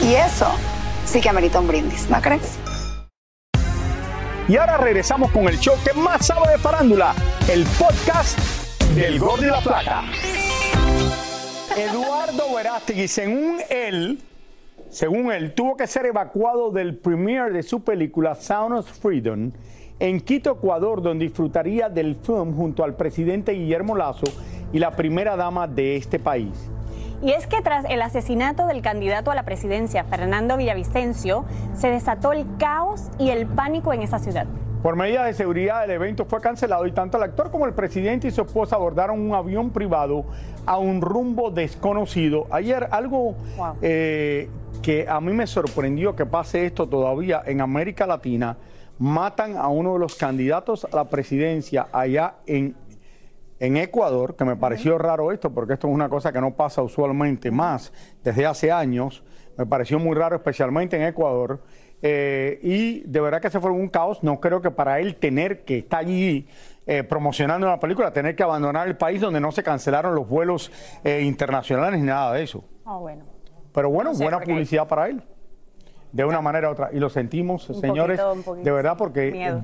Y 0.00 0.14
eso 0.14 0.46
sí 1.04 1.20
que 1.20 1.28
amerita 1.28 1.60
un 1.60 1.68
brindis, 1.68 2.08
¿no 2.10 2.20
crees? 2.20 2.58
Y 4.48 4.56
ahora 4.56 4.76
regresamos 4.76 5.30
con 5.32 5.48
el 5.48 5.58
show 5.58 5.74
que 5.84 5.98
más 5.98 6.26
sabe 6.26 6.52
de 6.52 6.58
farándula, 6.58 7.14
el 7.50 7.64
podcast 7.78 8.38
del 8.94 9.18
Gol 9.18 9.40
de 9.40 9.46
la 9.48 9.60
Plata. 9.60 10.04
Eduardo 11.76 12.54
Verástegui, 12.54 13.08
según 13.08 13.58
él, 13.68 14.20
según 14.88 15.32
él, 15.32 15.52
tuvo 15.52 15.76
que 15.76 15.86
ser 15.86 16.06
evacuado 16.06 16.70
del 16.70 16.96
premiere 16.96 17.50
de 17.50 17.62
su 17.62 17.82
película 17.82 18.34
Sound 18.34 18.78
of 18.78 18.90
Freedom 19.00 19.50
en 19.98 20.20
Quito, 20.20 20.52
Ecuador, 20.52 21.02
donde 21.02 21.24
disfrutaría 21.24 21.88
del 21.88 22.14
film 22.16 22.54
junto 22.54 22.84
al 22.84 22.94
presidente 22.94 23.52
Guillermo 23.52 23.96
Lazo 23.96 24.26
y 24.72 24.78
la 24.78 24.90
primera 24.92 25.36
dama 25.36 25.66
de 25.66 25.96
este 25.96 26.18
país. 26.18 26.70
Y 27.22 27.32
es 27.32 27.46
que 27.46 27.62
tras 27.62 27.84
el 27.86 28.02
asesinato 28.02 28.66
del 28.66 28.82
candidato 28.82 29.30
a 29.30 29.34
la 29.34 29.44
presidencia, 29.44 30.04
Fernando 30.04 30.56
Villavicencio, 30.56 31.44
se 31.74 31.88
desató 31.88 32.32
el 32.32 32.46
caos 32.58 33.10
y 33.18 33.30
el 33.30 33.46
pánico 33.46 33.92
en 33.92 34.02
esa 34.02 34.18
ciudad. 34.18 34.46
Por 34.82 34.94
medidas 34.94 35.26
de 35.26 35.34
seguridad, 35.34 35.84
el 35.84 35.90
evento 35.90 36.26
fue 36.26 36.40
cancelado 36.40 36.86
y 36.86 36.92
tanto 36.92 37.16
el 37.16 37.24
actor 37.24 37.50
como 37.50 37.66
el 37.66 37.72
presidente 37.72 38.28
y 38.28 38.30
su 38.30 38.42
esposa 38.42 38.76
abordaron 38.76 39.18
un 39.18 39.34
avión 39.34 39.70
privado 39.70 40.24
a 40.66 40.78
un 40.78 41.00
rumbo 41.00 41.50
desconocido. 41.50 42.46
Ayer 42.50 42.86
algo 42.90 43.34
eh, 43.82 44.48
que 44.82 45.08
a 45.08 45.20
mí 45.20 45.32
me 45.32 45.46
sorprendió 45.46 46.14
que 46.14 46.26
pase 46.26 46.66
esto 46.66 46.86
todavía 46.86 47.42
en 47.46 47.62
América 47.62 48.06
Latina, 48.06 48.58
matan 48.98 49.56
a 49.56 49.68
uno 49.68 49.94
de 49.94 49.98
los 49.98 50.14
candidatos 50.14 50.86
a 50.90 50.94
la 50.94 51.04
presidencia 51.06 51.88
allá 51.92 52.34
en, 52.46 52.76
en 53.58 53.76
Ecuador, 53.76 54.36
que 54.36 54.44
me 54.44 54.56
pareció 54.56 54.98
raro 54.98 55.32
esto, 55.32 55.50
porque 55.52 55.74
esto 55.74 55.88
es 55.88 55.94
una 55.94 56.08
cosa 56.08 56.32
que 56.32 56.40
no 56.40 56.54
pasa 56.54 56.82
usualmente 56.82 57.50
más 57.50 57.92
desde 58.22 58.44
hace 58.46 58.70
años. 58.70 59.22
Me 59.56 59.64
pareció 59.66 59.98
muy 59.98 60.14
raro, 60.14 60.36
especialmente 60.36 60.96
en 60.96 61.02
Ecuador. 61.04 61.62
Eh, 62.02 62.60
y 62.62 63.00
de 63.08 63.20
verdad 63.20 63.40
que 63.40 63.48
se 63.48 63.58
fue 63.58 63.70
un 63.70 63.88
caos. 63.88 64.22
No 64.22 64.38
creo 64.40 64.60
que 64.60 64.70
para 64.70 65.00
él 65.00 65.16
tener 65.16 65.64
que 65.64 65.78
estar 65.78 66.00
allí 66.00 66.46
eh, 66.86 67.02
promocionando 67.02 67.66
una 67.66 67.80
película, 67.80 68.12
tener 68.12 68.36
que 68.36 68.42
abandonar 68.42 68.86
el 68.86 68.96
país 68.98 69.20
donde 69.22 69.40
no 69.40 69.50
se 69.50 69.62
cancelaron 69.62 70.14
los 70.14 70.28
vuelos 70.28 70.70
eh, 71.02 71.22
internacionales 71.22 71.98
ni 71.98 72.06
nada 72.06 72.34
de 72.34 72.42
eso. 72.42 72.62
Ah, 72.84 72.98
bueno. 72.98 73.24
Pero 73.72 73.88
bueno, 73.90 74.10
No 74.10 74.16
sé, 74.16 74.22
buena 74.24 74.36
porque- 74.38 74.52
publicidad 74.52 74.86
para 74.86 75.08
él. 75.08 75.22
De 76.12 76.24
una 76.24 76.40
manera 76.42 76.68
u 76.68 76.72
otra. 76.72 76.90
Y 76.92 76.98
lo 76.98 77.08
sentimos, 77.08 77.68
Un 77.70 77.80
señores, 77.80 78.18
poquito, 78.20 78.32
un 78.38 78.42
poquito. 78.42 78.64
de 78.64 78.70
verdad, 78.72 78.96
porque 78.98 79.54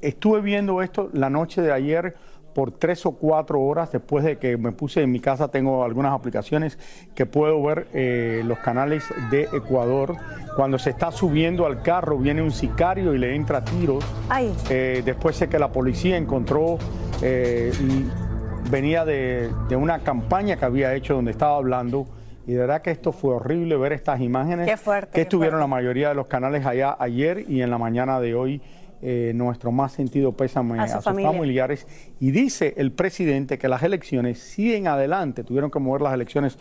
estuve 0.00 0.40
viendo 0.40 0.80
esto 0.82 1.10
la 1.12 1.28
noche 1.30 1.60
de 1.60 1.72
ayer 1.72 2.14
por 2.58 2.72
tres 2.72 3.06
o 3.06 3.12
cuatro 3.12 3.60
horas 3.60 3.92
después 3.92 4.24
de 4.24 4.36
que 4.36 4.56
me 4.56 4.72
puse 4.72 5.00
en 5.00 5.12
mi 5.12 5.20
casa 5.20 5.46
tengo 5.46 5.84
algunas 5.84 6.12
aplicaciones 6.12 6.76
que 7.14 7.24
puedo 7.24 7.62
ver 7.62 7.86
eh, 7.94 8.42
los 8.44 8.58
canales 8.58 9.04
de 9.30 9.42
Ecuador 9.42 10.16
cuando 10.56 10.76
se 10.76 10.90
está 10.90 11.12
subiendo 11.12 11.66
al 11.66 11.82
carro 11.82 12.18
viene 12.18 12.42
un 12.42 12.50
sicario 12.50 13.14
y 13.14 13.18
le 13.18 13.36
entra 13.36 13.64
tiros 13.64 14.04
Ay. 14.28 14.52
Eh, 14.70 15.02
después 15.04 15.36
sé 15.36 15.48
que 15.48 15.60
la 15.60 15.70
policía 15.70 16.16
encontró 16.16 16.78
eh, 17.22 17.70
y 17.80 18.68
venía 18.68 19.04
de, 19.04 19.52
de 19.68 19.76
una 19.76 20.00
campaña 20.00 20.56
que 20.56 20.64
había 20.64 20.92
hecho 20.96 21.14
donde 21.14 21.30
estaba 21.30 21.54
hablando 21.58 22.08
y 22.48 22.54
de 22.54 22.58
verdad 22.58 22.82
que 22.82 22.90
esto 22.90 23.12
fue 23.12 23.34
horrible 23.34 23.76
ver 23.76 23.92
estas 23.92 24.20
imágenes 24.20 24.66
Qué 24.66 24.78
fuerte, 24.78 25.10
que 25.10 25.14
qué 25.16 25.20
estuvieron 25.20 25.60
la 25.60 25.66
mayoría 25.68 26.08
de 26.08 26.14
los 26.16 26.26
canales 26.26 26.66
allá 26.66 26.96
ayer 26.98 27.44
y 27.46 27.60
en 27.60 27.70
la 27.70 27.76
mañana 27.76 28.20
de 28.20 28.34
hoy. 28.34 28.62
Eh, 29.02 29.32
nuestro 29.34 29.70
más 29.72 29.92
sentido 29.92 30.32
pésame 30.32 30.78
A 30.78 30.82
a, 30.82 30.88
su 30.88 30.94
sus 30.96 31.04
familia. 31.04 31.30
familiares 31.32 31.86
y 32.20 32.30
dice 32.30 32.74
el 32.76 32.92
presidente 32.92 33.58
que 33.58 33.68
las 33.68 33.82
elecciones 33.82 34.38
siguen 34.38 34.86
adelante, 34.88 35.44
tuvieron 35.44 35.70
que 35.70 35.78
mover 35.78 36.02
las 36.02 36.14
elecciones 36.14 36.58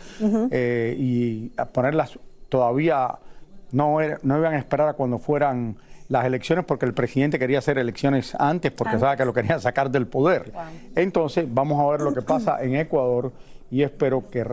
eh, 0.52 0.96
y 1.00 1.52
a 1.58 1.66
ponerlas 1.66 2.20
todavía 2.50 3.18
no, 3.72 4.00
era- 4.02 4.20
no 4.24 4.38
iban 4.38 4.54
a 4.54 4.58
esperar 4.58 4.90
a 4.90 4.94
cuando 4.94 5.18
fueran 5.18 5.78
las 6.10 6.26
elecciones 6.26 6.64
porque 6.64 6.86
el 6.86 6.94
presidente 6.94 7.38
quería 7.38 7.58
hacer 7.60 7.78
elecciones 7.78 8.34
antes 8.40 8.72
porque 8.72 8.92
Antes. 8.92 9.02
sabe 9.02 9.18
que 9.18 9.26
lo 9.26 9.34
querían 9.34 9.60
sacar 9.60 9.92
del 9.92 10.08
poder. 10.08 10.54
Entonces 10.96 11.46
vamos 11.54 11.80
a 11.84 11.92
ver 11.92 12.02
lo 12.02 12.14
que 12.14 12.22
pasa 12.22 12.64
en 12.64 12.76
Ecuador 12.76 13.34
y 13.70 13.82
espero 13.84 14.30
que 14.30 14.46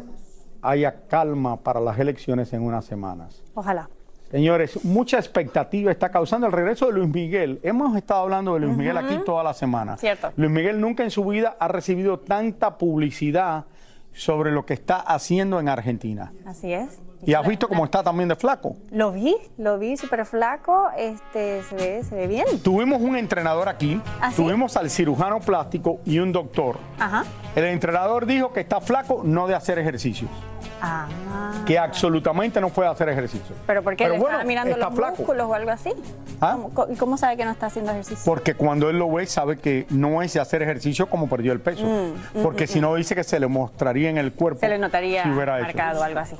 haya 0.62 1.06
calma 1.06 1.58
para 1.62 1.78
las 1.80 1.96
elecciones 1.98 2.52
en 2.54 2.62
unas 2.62 2.84
semanas. 2.86 3.40
Ojalá. 3.54 3.88
Señores, 4.34 4.84
mucha 4.84 5.16
expectativa 5.18 5.92
está 5.92 6.10
causando 6.10 6.48
el 6.48 6.52
regreso 6.52 6.86
de 6.86 6.94
Luis 6.94 7.08
Miguel. 7.08 7.60
Hemos 7.62 7.96
estado 7.96 8.22
hablando 8.22 8.54
de 8.54 8.60
Luis 8.66 8.76
Miguel 8.76 8.96
aquí 8.96 9.16
toda 9.24 9.44
la 9.44 9.54
semana. 9.54 9.96
Cierto. 9.96 10.32
Luis 10.34 10.50
Miguel 10.50 10.80
nunca 10.80 11.04
en 11.04 11.12
su 11.12 11.24
vida 11.24 11.56
ha 11.60 11.68
recibido 11.68 12.18
tanta 12.18 12.76
publicidad 12.76 13.66
sobre 14.12 14.50
lo 14.50 14.66
que 14.66 14.74
está 14.74 14.96
haciendo 14.98 15.60
en 15.60 15.68
Argentina. 15.68 16.32
Así 16.44 16.72
es. 16.72 17.00
Y 17.26 17.34
has 17.34 17.46
visto 17.46 17.68
cómo 17.68 17.84
está 17.84 18.02
también 18.02 18.28
de 18.28 18.36
flaco. 18.36 18.76
Lo 18.90 19.12
vi, 19.12 19.34
lo 19.58 19.78
vi 19.78 19.96
súper 19.96 20.24
flaco, 20.26 20.88
este, 20.96 21.62
se 21.62 21.74
ve, 21.74 22.02
se 22.04 22.14
ve 22.14 22.26
bien. 22.26 22.44
Tuvimos 22.62 23.00
un 23.00 23.16
entrenador 23.16 23.68
aquí, 23.68 24.00
¿Ah, 24.20 24.30
sí? 24.30 24.36
tuvimos 24.36 24.76
al 24.76 24.90
cirujano 24.90 25.40
plástico 25.40 26.00
y 26.04 26.18
un 26.18 26.32
doctor. 26.32 26.76
Ajá. 26.98 27.24
El 27.56 27.64
entrenador 27.64 28.26
dijo 28.26 28.52
que 28.52 28.60
está 28.60 28.80
flaco 28.80 29.22
no 29.24 29.46
de 29.46 29.54
hacer 29.54 29.78
ejercicios, 29.78 30.30
Ah. 30.80 31.06
que 31.66 31.78
absolutamente 31.78 32.60
no 32.60 32.68
puede 32.68 32.88
hacer 32.90 33.08
ejercicios. 33.08 33.56
¿Pero 33.66 33.82
por 33.82 33.96
qué? 33.96 34.04
Pero 34.04 34.14
¿Le 34.14 34.20
bueno, 34.20 34.34
estaba 34.36 34.48
mirando 34.48 34.72
está 34.72 34.86
los 34.86 34.94
flaco. 34.94 35.16
músculos 35.18 35.46
o 35.48 35.54
algo 35.54 35.70
así? 35.70 35.90
¿Ah? 36.40 36.58
¿Cómo, 36.74 36.92
¿Y 36.92 36.96
cómo 36.96 37.16
sabe 37.16 37.36
que 37.38 37.44
no 37.44 37.52
está 37.52 37.66
haciendo 37.66 37.92
ejercicio? 37.92 38.22
Porque 38.26 38.54
cuando 38.54 38.90
él 38.90 38.98
lo 38.98 39.10
ve, 39.10 39.24
sabe 39.26 39.58
que 39.58 39.86
no 39.90 40.20
es 40.20 40.34
de 40.34 40.40
hacer 40.40 40.62
ejercicio 40.62 41.08
como 41.08 41.28
perdió 41.28 41.52
el 41.52 41.60
peso. 41.60 41.86
Mm, 41.86 42.38
mm, 42.40 42.42
Porque 42.42 42.64
mm, 42.64 42.68
si 42.68 42.80
no, 42.80 42.94
dice 42.96 43.14
que 43.14 43.24
se 43.24 43.40
le 43.40 43.46
mostraría 43.46 44.10
en 44.10 44.18
el 44.18 44.32
cuerpo. 44.32 44.60
Se 44.60 44.68
le 44.68 44.78
notaría 44.78 45.22
si 45.22 45.30
hubiera 45.30 45.56
hecho. 45.58 45.66
marcado 45.68 46.02
algo 46.02 46.20
así. 46.20 46.36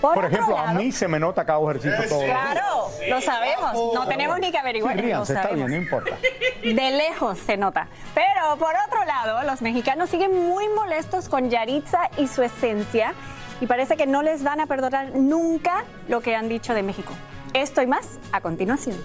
Por, 0.00 0.24
ejemplo, 0.24 0.58
a 0.58 0.72
mí 0.74 0.92
se 0.92 1.08
me 1.08 1.18
nota 1.18 1.44
que 1.44 1.52
hago 1.52 1.70
ejercicio 1.70 2.08
todo 2.08 2.20
el 2.20 2.26
día. 2.26 2.38
Claro, 2.52 2.90
lo 3.08 3.20
sabemos. 3.20 3.94
No 3.94 4.06
tenemos 4.06 4.38
ni 4.38 4.50
que 4.50 4.58
averiguar. 4.58 4.94
Sí, 4.94 5.00
lo 5.00 5.06
ríanse, 5.06 5.34
está 5.34 5.48
bien, 5.48 5.68
no 5.68 5.76
importa. 5.76 6.16
De 6.62 6.90
lejos 6.90 7.38
se 7.38 7.56
nota. 7.56 7.88
Pero 8.14 8.56
por 8.58 8.74
otro 8.86 9.04
lado, 9.04 9.42
los 9.44 9.62
mexicanos 9.62 10.10
siguen 10.10 10.48
muy 10.48 10.68
molestos 10.68 11.28
con 11.28 11.50
Yaritza 11.50 12.10
y 12.16 12.28
su 12.28 12.42
esencia 12.42 13.14
y 13.60 13.66
parece 13.66 13.96
que 13.96 14.06
no 14.06 14.22
les 14.22 14.42
van 14.42 14.60
a 14.60 14.66
perdonar 14.66 15.14
nunca 15.14 15.84
lo 16.08 16.20
que 16.20 16.34
han 16.34 16.48
dicho 16.48 16.74
de 16.74 16.82
México. 16.82 17.12
Esto 17.52 17.82
y 17.82 17.86
más 17.86 18.18
a 18.32 18.40
continuación. 18.40 18.96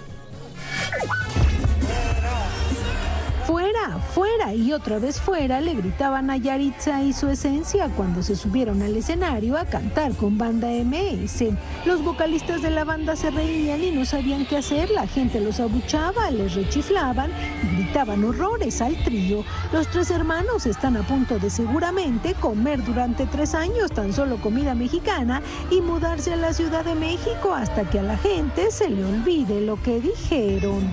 Fuera, 3.49 3.97
fuera 3.97 4.53
y 4.53 4.73
otra 4.73 4.99
vez 4.99 5.19
fuera 5.19 5.59
le 5.59 5.73
gritaban 5.73 6.29
a 6.29 6.37
Yaritza 6.37 7.01
y 7.01 7.13
su 7.13 7.29
esencia 7.29 7.89
cuando 7.97 8.21
se 8.21 8.35
subieron 8.35 8.83
al 8.83 8.95
escenario 8.95 9.57
a 9.57 9.65
cantar 9.65 10.13
con 10.13 10.37
banda 10.37 10.67
MS. 10.67 11.45
Los 11.83 12.03
vocalistas 12.03 12.61
de 12.61 12.69
la 12.69 12.83
banda 12.83 13.15
se 13.15 13.31
reían 13.31 13.83
y 13.83 13.89
no 13.89 14.05
sabían 14.05 14.45
qué 14.45 14.57
hacer, 14.57 14.91
la 14.91 15.07
gente 15.07 15.41
los 15.41 15.59
abuchaba, 15.59 16.29
les 16.29 16.53
rechiflaban 16.53 17.31
y 17.63 17.77
gritaban 17.77 18.23
horrores 18.23 18.83
al 18.83 18.95
trío. 19.03 19.43
Los 19.73 19.87
tres 19.87 20.11
hermanos 20.11 20.67
están 20.67 20.95
a 20.95 21.01
punto 21.01 21.39
de 21.39 21.49
seguramente 21.49 22.35
comer 22.35 22.83
durante 22.83 23.25
tres 23.25 23.55
años 23.55 23.89
tan 23.89 24.13
solo 24.13 24.37
comida 24.37 24.75
mexicana 24.75 25.41
y 25.71 25.81
mudarse 25.81 26.33
a 26.33 26.37
la 26.37 26.53
Ciudad 26.53 26.85
de 26.85 26.93
México 26.93 27.55
hasta 27.55 27.89
que 27.89 27.97
a 27.97 28.03
la 28.03 28.17
gente 28.17 28.69
se 28.69 28.91
le 28.91 29.03
olvide 29.03 29.61
lo 29.61 29.81
que 29.81 29.99
dijeron. 29.99 30.91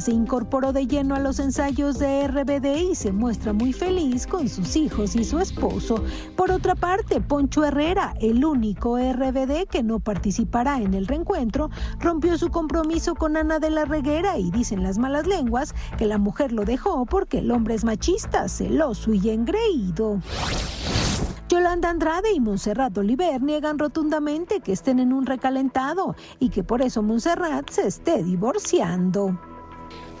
Se 0.00 0.10
incorporó 0.10 0.72
de 0.72 0.86
lleno 0.86 1.14
a 1.14 1.20
los 1.20 1.38
ensayos 1.38 1.98
de 1.98 2.26
RBD 2.26 2.90
y 2.90 2.94
se 2.94 3.12
muestra 3.12 3.52
muy 3.52 3.72
feliz 3.72 4.26
con 4.26 4.48
sus 4.48 4.76
hijos 4.76 5.14
y 5.14 5.24
su 5.24 5.38
esposo. 5.38 6.02
Por 6.36 6.50
otra 6.50 6.74
parte, 6.74 7.20
Poncho 7.20 7.64
Herrera, 7.64 8.12
el 8.20 8.44
único 8.44 8.98
RBD 8.98 9.66
que 9.70 9.82
no 9.82 10.00
participará 10.00 10.80
en 10.80 10.94
el 10.94 11.06
reencuentro, 11.06 11.70
rompió 12.00 12.36
su 12.36 12.50
compromiso 12.50 13.14
con 13.14 13.36
Ana 13.36 13.60
de 13.60 13.70
la 13.70 13.84
Reguera 13.84 14.36
y 14.36 14.50
dicen 14.50 14.82
las 14.82 14.98
malas 14.98 15.26
lenguas 15.26 15.74
que 15.96 16.06
la 16.06 16.18
mujer 16.18 16.52
lo 16.52 16.64
dejó 16.64 17.06
porque 17.06 17.38
el 17.38 17.50
hombre 17.50 17.74
es 17.74 17.84
machista, 17.84 18.48
celoso 18.48 19.14
y 19.14 19.30
engreído. 19.30 20.20
Yolanda 21.48 21.90
Andrade 21.90 22.32
y 22.32 22.40
Montserrat 22.40 22.98
Oliver 22.98 23.40
niegan 23.40 23.78
rotundamente 23.78 24.60
que 24.60 24.72
estén 24.72 24.98
en 24.98 25.12
un 25.12 25.24
recalentado 25.24 26.16
y 26.40 26.48
que 26.48 26.64
por 26.64 26.82
eso 26.82 27.02
Montserrat 27.02 27.70
se 27.70 27.86
esté 27.86 28.24
divorciando. 28.24 29.38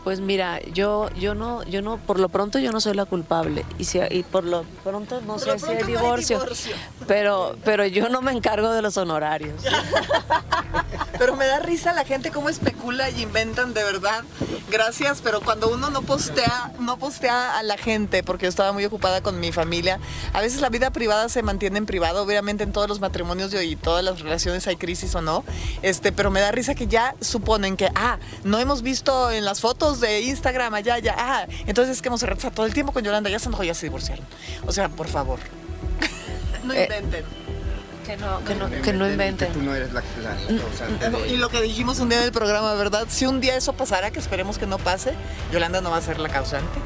Pues 0.04 0.20
mira, 0.20 0.60
yo, 0.60 1.08
yo 1.14 1.34
no, 1.34 1.62
yo 1.64 1.80
no, 1.80 1.96
por 1.96 2.20
lo 2.20 2.28
pronto 2.28 2.58
yo 2.58 2.70
no 2.72 2.80
soy 2.80 2.92
la 2.94 3.06
culpable 3.06 3.64
y, 3.78 3.84
si, 3.86 3.98
y 4.10 4.22
por 4.22 4.44
lo 4.44 4.64
pronto 4.84 5.22
no 5.22 5.38
sé 5.38 5.58
si 5.58 5.66
hay 5.66 5.82
divorcio, 5.84 6.44
pero, 7.06 7.56
pero 7.64 7.86
yo 7.86 8.10
no 8.10 8.20
me 8.20 8.32
encargo 8.32 8.70
de 8.70 8.82
los 8.82 8.98
honorarios. 8.98 9.62
Pero 11.18 11.36
me 11.36 11.46
da 11.46 11.60
risa 11.60 11.92
la 11.92 12.04
gente 12.04 12.32
cómo 12.32 12.48
especula 12.48 13.08
y 13.08 13.22
inventan 13.22 13.72
de 13.72 13.84
verdad. 13.84 14.24
Gracias, 14.70 15.20
pero 15.22 15.40
cuando 15.40 15.72
uno 15.72 15.88
no 15.90 16.02
postea, 16.02 16.72
no 16.80 16.96
postea 16.96 17.56
a 17.56 17.62
la 17.62 17.76
gente, 17.76 18.24
porque 18.24 18.46
yo 18.46 18.48
estaba 18.48 18.72
muy 18.72 18.84
ocupada 18.84 19.22
con 19.22 19.38
mi 19.38 19.52
familia, 19.52 20.00
a 20.32 20.40
veces 20.40 20.60
la 20.60 20.70
vida 20.70 20.90
privada 20.90 21.28
se 21.28 21.42
mantiene 21.42 21.78
en 21.78 21.86
privado, 21.86 22.22
obviamente 22.22 22.64
en 22.64 22.72
todos 22.72 22.88
los 22.88 22.98
matrimonios 22.98 23.54
y 23.54 23.76
todas 23.76 24.02
las 24.04 24.20
relaciones 24.20 24.66
hay 24.66 24.76
crisis 24.76 25.14
o 25.14 25.22
no, 25.22 25.44
este, 25.82 26.10
pero 26.10 26.32
me 26.32 26.40
da 26.40 26.50
risa 26.50 26.74
que 26.74 26.88
ya 26.88 27.14
suponen 27.20 27.76
que, 27.76 27.90
ah, 27.94 28.18
no 28.42 28.58
hemos 28.58 28.82
visto 28.82 29.30
en 29.30 29.44
las 29.44 29.60
fotos 29.60 29.93
de 30.00 30.20
Instagram 30.22 30.74
allá, 30.74 30.98
ya, 30.98 31.14
ah, 31.16 31.46
entonces 31.66 31.96
es 31.96 32.02
que 32.02 32.08
hemos 32.08 32.22
está 32.22 32.50
todo 32.50 32.66
el 32.66 32.74
tiempo 32.74 32.92
con 32.92 33.02
Yolanda, 33.04 33.30
ya 33.30 33.38
se 33.38 33.48
enojó, 33.48 33.64
ya 33.64 33.74
se 33.74 33.86
divorciaron. 33.86 34.24
O 34.66 34.72
sea, 34.72 34.88
por 34.88 35.08
favor, 35.08 35.38
no 36.64 36.72
Eh, 36.74 36.84
inventen. 36.84 37.24
Que 38.06 38.18
no, 38.18 38.44
que 38.44 38.54
no, 38.54 38.70
que 38.82 38.92
no 38.92 39.08
inventen. 39.08 39.50
Tú 39.54 39.62
no 39.62 39.74
eres 39.74 39.92
la, 39.94 40.02
la 40.22 40.60
causante 40.60 41.08
de- 41.10 41.28
Y 41.28 41.36
lo 41.38 41.48
que 41.48 41.62
dijimos 41.62 42.00
un 42.00 42.10
día 42.10 42.20
del 42.20 42.32
programa, 42.32 42.74
¿verdad? 42.74 43.06
Si 43.08 43.24
un 43.24 43.40
día 43.40 43.56
eso 43.56 43.72
pasara, 43.72 44.10
que 44.10 44.18
esperemos 44.18 44.58
que 44.58 44.66
no 44.66 44.76
pase, 44.78 45.14
Yolanda 45.50 45.80
no 45.80 45.90
va 45.90 45.96
a 45.96 46.02
ser 46.02 46.18
la 46.20 46.28
causante. 46.28 46.78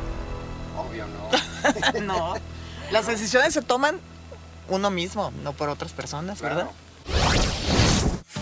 Obvio, 0.76 1.06
no. 1.08 2.00
no. 2.02 2.34
Las 2.92 3.08
decisiones 3.08 3.52
se 3.52 3.62
toman 3.62 3.98
uno 4.68 4.90
mismo, 4.90 5.32
no 5.42 5.52
por 5.54 5.68
otras 5.70 5.92
personas, 5.92 6.40
¿verdad? 6.40 6.68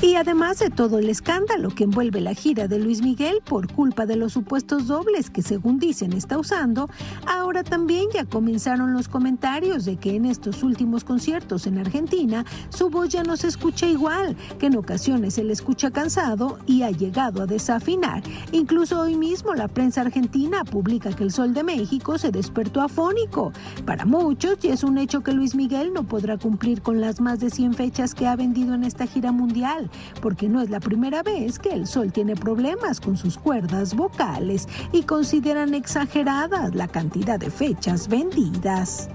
Y 0.03 0.15
además 0.15 0.59
de 0.59 0.69
todo 0.69 0.99
el 0.99 1.09
escándalo 1.09 1.71
que 1.71 1.85
envuelve 1.85 2.21
la 2.21 2.35
gira 2.35 2.69
de 2.69 2.79
Luis 2.79 3.01
Miguel 3.01 3.41
por 3.43 3.73
culpa 3.73 4.05
de 4.05 4.17
los 4.17 4.35
supuestos 4.35 4.87
dobles 4.87 5.31
que 5.31 5.41
según 5.41 5.79
dicen 5.79 6.13
está 6.13 6.39
usando, 6.39 6.91
ahora 7.27 7.65
también 7.65 8.05
ya 8.13 8.27
comenzaron 8.27 8.93
los 8.93 9.09
comentarios 9.09 9.87
de 9.87 9.97
que 9.97 10.15
en 10.15 10.27
estos 10.27 10.63
últimos 10.63 11.03
conciertos 11.03 11.67
en 11.67 11.79
Argentina 11.79 12.45
su 12.69 12.91
voz 12.91 13.09
ya 13.09 13.23
no 13.23 13.39
se 13.39 13.49
escucha 13.49 13.87
igual, 13.87 14.37
que 14.59 14.67
en 14.67 14.77
ocasiones 14.77 15.35
se 15.35 15.45
le 15.45 15.55
escucha 15.55 15.91
cansado 15.91 16.59
y 16.67 16.83
ha 16.83 16.91
llegado 16.91 17.43
a 17.43 17.47
desafinar. 17.47 18.23
Incluso 18.53 19.01
hoy 19.01 19.17
mismo 19.17 19.55
la 19.55 19.69
prensa 19.69 20.03
argentina 20.03 20.63
publica 20.65 21.15
que 21.15 21.25
el 21.25 21.33
Sol 21.33 21.55
de 21.55 21.63
México 21.63 22.19
se 22.19 22.31
despertó 22.31 22.83
afónico. 22.83 23.53
Para 23.87 24.05
muchos 24.05 24.59
ya 24.59 24.75
es 24.75 24.85
un 24.85 24.99
hecho 24.99 25.23
que 25.23 25.33
Luis 25.33 25.55
Miguel 25.55 25.95
no 25.95 26.05
podrá 26.05 26.37
cumplir 26.37 26.83
con 26.83 27.01
las 27.01 27.21
más 27.21 27.41
de 27.41 27.49
100 27.49 27.75
fechas 27.75 28.15
que 28.15 28.27
ha 28.27 28.37
vendido 28.37 28.75
en 28.75 28.85
esta 28.85 29.07
gira 29.07 29.33
mundial, 29.33 29.86
porque 30.21 30.49
no 30.49 30.61
es 30.61 30.71
la 30.71 30.81
primera 30.81 31.23
vez 31.23 31.59
que 31.59 31.71
el 31.71 31.87
Sol 31.87 32.13
tiene 32.13 32.35
problemas 32.37 33.01
con 33.01 33.17
sus 33.17 33.39
cuerdas 33.39 33.95
vocales 33.95 34.69
y 34.93 35.03
consideran 35.03 35.75
exageradas 35.75 36.75
la 36.75 36.89
cantidad 36.89 37.39
de 37.39 37.51
fechas 37.51 38.09
vendidas. 38.09 39.09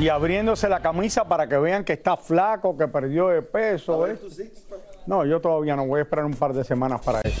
Y 0.00 0.08
abriéndose 0.08 0.68
la 0.68 0.80
camisa 0.80 1.26
para 1.26 1.48
que 1.48 1.58
vean 1.58 1.84
que 1.84 1.94
está 1.94 2.16
flaco, 2.16 2.76
que 2.76 2.86
perdió 2.86 3.28
de 3.28 3.42
peso. 3.42 4.06
¿eh? 4.06 4.16
No, 5.06 5.24
yo 5.24 5.40
todavía 5.40 5.74
no 5.74 5.86
voy 5.86 5.98
a 5.98 6.02
esperar 6.02 6.24
un 6.24 6.34
par 6.34 6.52
de 6.52 6.62
semanas 6.62 7.00
para 7.00 7.20
eso. 7.22 7.40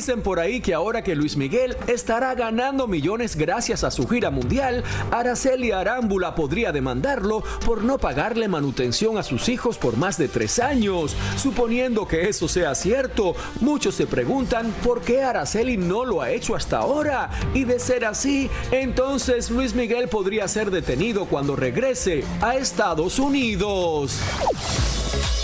Dicen 0.00 0.22
por 0.22 0.40
ahí 0.40 0.62
que 0.62 0.72
ahora 0.72 1.04
que 1.04 1.14
Luis 1.14 1.36
Miguel 1.36 1.76
estará 1.86 2.34
ganando 2.34 2.86
millones 2.86 3.36
gracias 3.36 3.84
a 3.84 3.90
su 3.90 4.08
gira 4.08 4.30
mundial, 4.30 4.82
Araceli 5.10 5.72
Arámbula 5.72 6.34
podría 6.34 6.72
demandarlo 6.72 7.44
por 7.66 7.84
no 7.84 7.98
pagarle 7.98 8.48
manutención 8.48 9.18
a 9.18 9.22
sus 9.22 9.50
hijos 9.50 9.76
por 9.76 9.98
más 9.98 10.16
de 10.16 10.28
tres 10.28 10.58
años. 10.58 11.14
Suponiendo 11.36 12.08
que 12.08 12.30
eso 12.30 12.48
sea 12.48 12.74
cierto, 12.74 13.34
muchos 13.60 13.94
se 13.94 14.06
preguntan 14.06 14.74
por 14.82 15.02
qué 15.02 15.22
Araceli 15.22 15.76
no 15.76 16.06
lo 16.06 16.22
ha 16.22 16.30
hecho 16.30 16.56
hasta 16.56 16.78
ahora. 16.78 17.28
Y 17.52 17.64
de 17.64 17.78
ser 17.78 18.06
así, 18.06 18.48
entonces 18.70 19.50
Luis 19.50 19.74
Miguel 19.74 20.08
podría 20.08 20.48
ser 20.48 20.70
detenido 20.70 21.26
cuando 21.26 21.56
regrese 21.56 22.24
a 22.40 22.56
Estados 22.56 23.18
Unidos. 23.18 24.18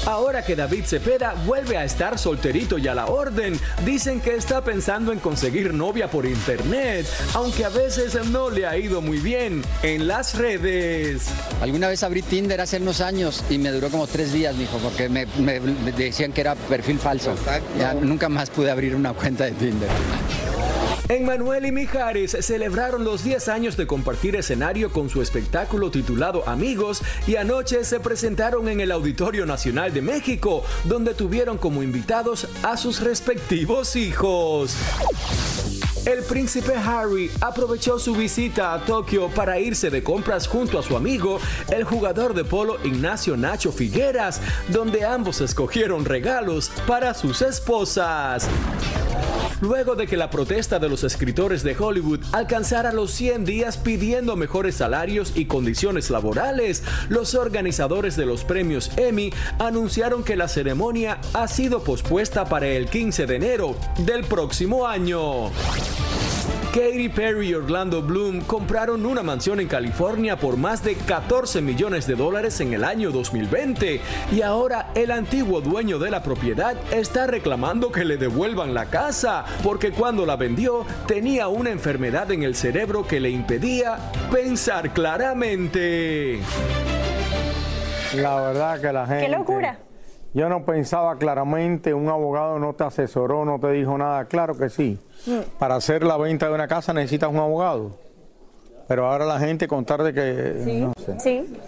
Ahora 0.06 0.44
que 0.44 0.54
David 0.54 0.84
Cepeda 0.84 1.34
vuelve 1.44 1.76
a 1.76 1.84
estar 1.84 2.16
solterito 2.16 2.78
y 2.78 2.86
a 2.86 2.94
la 2.94 3.06
orden, 3.06 3.58
dicen 3.84 4.20
que 4.20 4.36
está 4.36 4.62
pensando 4.62 5.12
en 5.12 5.18
conseguir 5.18 5.74
novia 5.74 6.08
por 6.08 6.26
internet, 6.26 7.06
aunque 7.34 7.64
a 7.64 7.70
veces 7.70 8.14
no 8.30 8.48
le 8.48 8.66
ha 8.66 8.78
ido 8.78 9.02
muy 9.02 9.18
bien 9.18 9.62
en 9.82 10.06
las 10.06 10.38
redes. 10.38 11.26
Alguna 11.60 11.88
vez 11.88 12.04
abrí 12.04 12.22
Tinder 12.22 12.60
hace 12.60 12.76
unos 12.76 13.00
años 13.00 13.44
y 13.50 13.58
me 13.58 13.72
duró 13.72 13.90
como 13.90 14.06
tres 14.06 14.32
días, 14.32 14.54
mijo, 14.54 14.78
porque 14.78 15.08
me, 15.08 15.26
decían 15.96 16.32
que 16.32 16.40
era 16.40 16.54
perfil 16.54 17.00
falso. 17.00 17.34
Ya 17.76 17.92
nunca 17.92 18.28
más 18.28 18.48
pude 18.50 18.70
abrir 18.70 18.94
una 18.94 19.12
cuenta 19.12 19.44
de 19.44 19.52
Tinder. 19.52 19.88
Emmanuel 21.08 21.66
y 21.66 21.72
Mijares 21.72 22.36
celebraron 22.40 23.04
los 23.04 23.22
10 23.22 23.48
años 23.48 23.76
de 23.76 23.86
compartir 23.86 24.34
escenario 24.34 24.90
con 24.90 25.08
su 25.08 25.22
espectáculo 25.22 25.90
titulado 25.90 26.48
Amigos 26.48 27.00
y 27.28 27.36
anoche 27.36 27.84
se 27.84 28.00
presentaron 28.00 28.68
en 28.68 28.80
el 28.80 28.90
Auditorio 28.90 29.46
Nacional 29.46 29.92
de 29.92 30.02
México, 30.02 30.64
donde 30.84 31.14
tuvieron 31.14 31.58
como 31.58 31.84
invitados 31.84 32.48
a 32.64 32.76
sus 32.76 33.00
respectivos 33.00 33.94
hijos. 33.94 34.76
El 36.06 36.24
príncipe 36.24 36.74
Harry 36.74 37.30
aprovechó 37.40 37.98
su 37.98 38.14
visita 38.14 38.74
a 38.74 38.84
Tokio 38.84 39.28
para 39.28 39.60
irse 39.60 39.90
de 39.90 40.02
compras 40.02 40.48
junto 40.48 40.78
a 40.78 40.82
su 40.82 40.96
amigo, 40.96 41.38
el 41.70 41.84
jugador 41.84 42.34
de 42.34 42.44
polo 42.44 42.78
Ignacio 42.84 43.36
Nacho 43.36 43.70
Figueras, 43.70 44.40
donde 44.68 45.04
ambos 45.04 45.40
escogieron 45.40 46.04
regalos 46.04 46.70
para 46.86 47.14
sus 47.14 47.42
esposas. 47.42 48.48
Luego 49.60 49.94
de 49.94 50.06
que 50.06 50.16
la 50.16 50.30
protesta 50.30 50.78
de 50.78 50.88
los 50.88 51.02
escritores 51.04 51.62
de 51.62 51.76
Hollywood 51.76 52.20
alcanzara 52.32 52.92
los 52.92 53.10
100 53.12 53.44
días 53.44 53.78
pidiendo 53.78 54.36
mejores 54.36 54.76
salarios 54.76 55.32
y 55.34 55.46
condiciones 55.46 56.10
laborales, 56.10 56.82
los 57.08 57.34
organizadores 57.34 58.16
de 58.16 58.26
los 58.26 58.44
premios 58.44 58.90
Emmy 58.96 59.32
anunciaron 59.58 60.24
que 60.24 60.36
la 60.36 60.48
ceremonia 60.48 61.18
ha 61.32 61.48
sido 61.48 61.82
pospuesta 61.82 62.44
para 62.44 62.66
el 62.66 62.88
15 62.88 63.26
de 63.26 63.36
enero 63.36 63.76
del 63.98 64.24
próximo 64.24 64.86
año. 64.86 65.50
Katy 66.76 67.08
Perry 67.08 67.48
y 67.48 67.54
Orlando 67.54 68.02
Bloom 68.02 68.42
compraron 68.42 69.06
una 69.06 69.22
mansión 69.22 69.60
en 69.60 69.66
California 69.66 70.36
por 70.36 70.58
más 70.58 70.84
de 70.84 70.94
14 70.94 71.62
millones 71.62 72.06
de 72.06 72.16
dólares 72.16 72.60
en 72.60 72.74
el 72.74 72.84
año 72.84 73.10
2020 73.12 73.98
y 74.30 74.42
ahora 74.42 74.90
el 74.94 75.10
antiguo 75.10 75.62
dueño 75.62 75.98
de 75.98 76.10
la 76.10 76.22
propiedad 76.22 76.76
está 76.92 77.26
reclamando 77.26 77.90
que 77.90 78.04
le 78.04 78.18
devuelvan 78.18 78.74
la 78.74 78.90
casa 78.90 79.46
porque 79.64 79.90
cuando 79.90 80.26
la 80.26 80.36
vendió 80.36 80.84
tenía 81.06 81.48
una 81.48 81.70
enfermedad 81.70 82.30
en 82.30 82.42
el 82.42 82.54
cerebro 82.54 83.06
que 83.06 83.20
le 83.20 83.30
impedía 83.30 83.96
pensar 84.30 84.92
claramente. 84.92 86.40
La 88.16 88.38
verdad 88.38 88.80
que 88.82 88.92
la 88.92 89.06
gente... 89.06 89.24
¡Qué 89.24 89.32
locura! 89.32 89.85
Yo 90.36 90.50
no 90.50 90.66
pensaba 90.66 91.16
claramente, 91.16 91.94
un 91.94 92.10
abogado 92.10 92.58
no 92.58 92.74
te 92.74 92.84
asesoró, 92.84 93.46
no 93.46 93.58
te 93.58 93.70
dijo 93.70 93.96
nada. 93.96 94.26
Claro 94.26 94.54
que 94.54 94.68
sí. 94.68 94.98
Para 95.58 95.76
hacer 95.76 96.02
la 96.02 96.18
venta 96.18 96.46
de 96.46 96.54
una 96.54 96.68
casa 96.68 96.92
necesitas 96.92 97.30
un 97.30 97.38
abogado. 97.38 97.98
Pero 98.86 99.10
ahora 99.10 99.24
la 99.24 99.38
gente 99.38 99.66
contar 99.66 100.02
de 100.02 100.12
que... 100.12 100.62
Sí, 100.62 100.80
no 100.80 100.92
sé. 100.98 101.20
sí. 101.20 101.58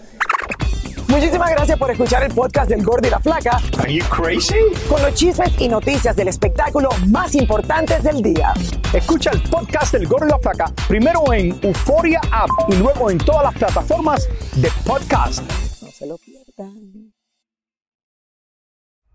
Muchísimas 1.09 1.51
gracias 1.53 1.79
por 1.79 1.91
escuchar 1.91 2.25
el 2.25 2.35
podcast 2.35 2.69
del 2.69 2.85
Gordo 2.85 3.09
y 3.09 3.11
la 3.11 3.21
Flaca. 3.21 3.59
Are 3.79 3.91
you 3.91 4.05
crazy? 4.11 4.61
Con 4.87 5.01
los 5.01 5.15
chismes 5.15 5.59
y 5.59 5.67
noticias 5.67 6.15
del 6.15 6.29
espectáculo 6.29 6.91
más 7.07 7.35
importantes 7.37 8.03
del 8.03 8.21
día. 8.21 8.53
Escucha 8.93 9.31
el 9.31 9.41
podcast 9.45 9.95
del 9.95 10.07
Gordo 10.07 10.27
y 10.27 10.31
la 10.31 10.39
Flaca 10.41 10.71
primero 10.87 11.33
en 11.33 11.59
Euforia 11.63 12.21
App 12.31 12.51
y 12.69 12.77
luego 12.77 13.11
en 13.11 13.17
todas 13.17 13.45
las 13.45 13.55
plataformas 13.55 14.29
de 14.57 14.69
podcast. 14.85 15.43
No 15.83 15.91
se 15.91 16.07
lo 16.07 16.19
pierdan. 16.19 17.15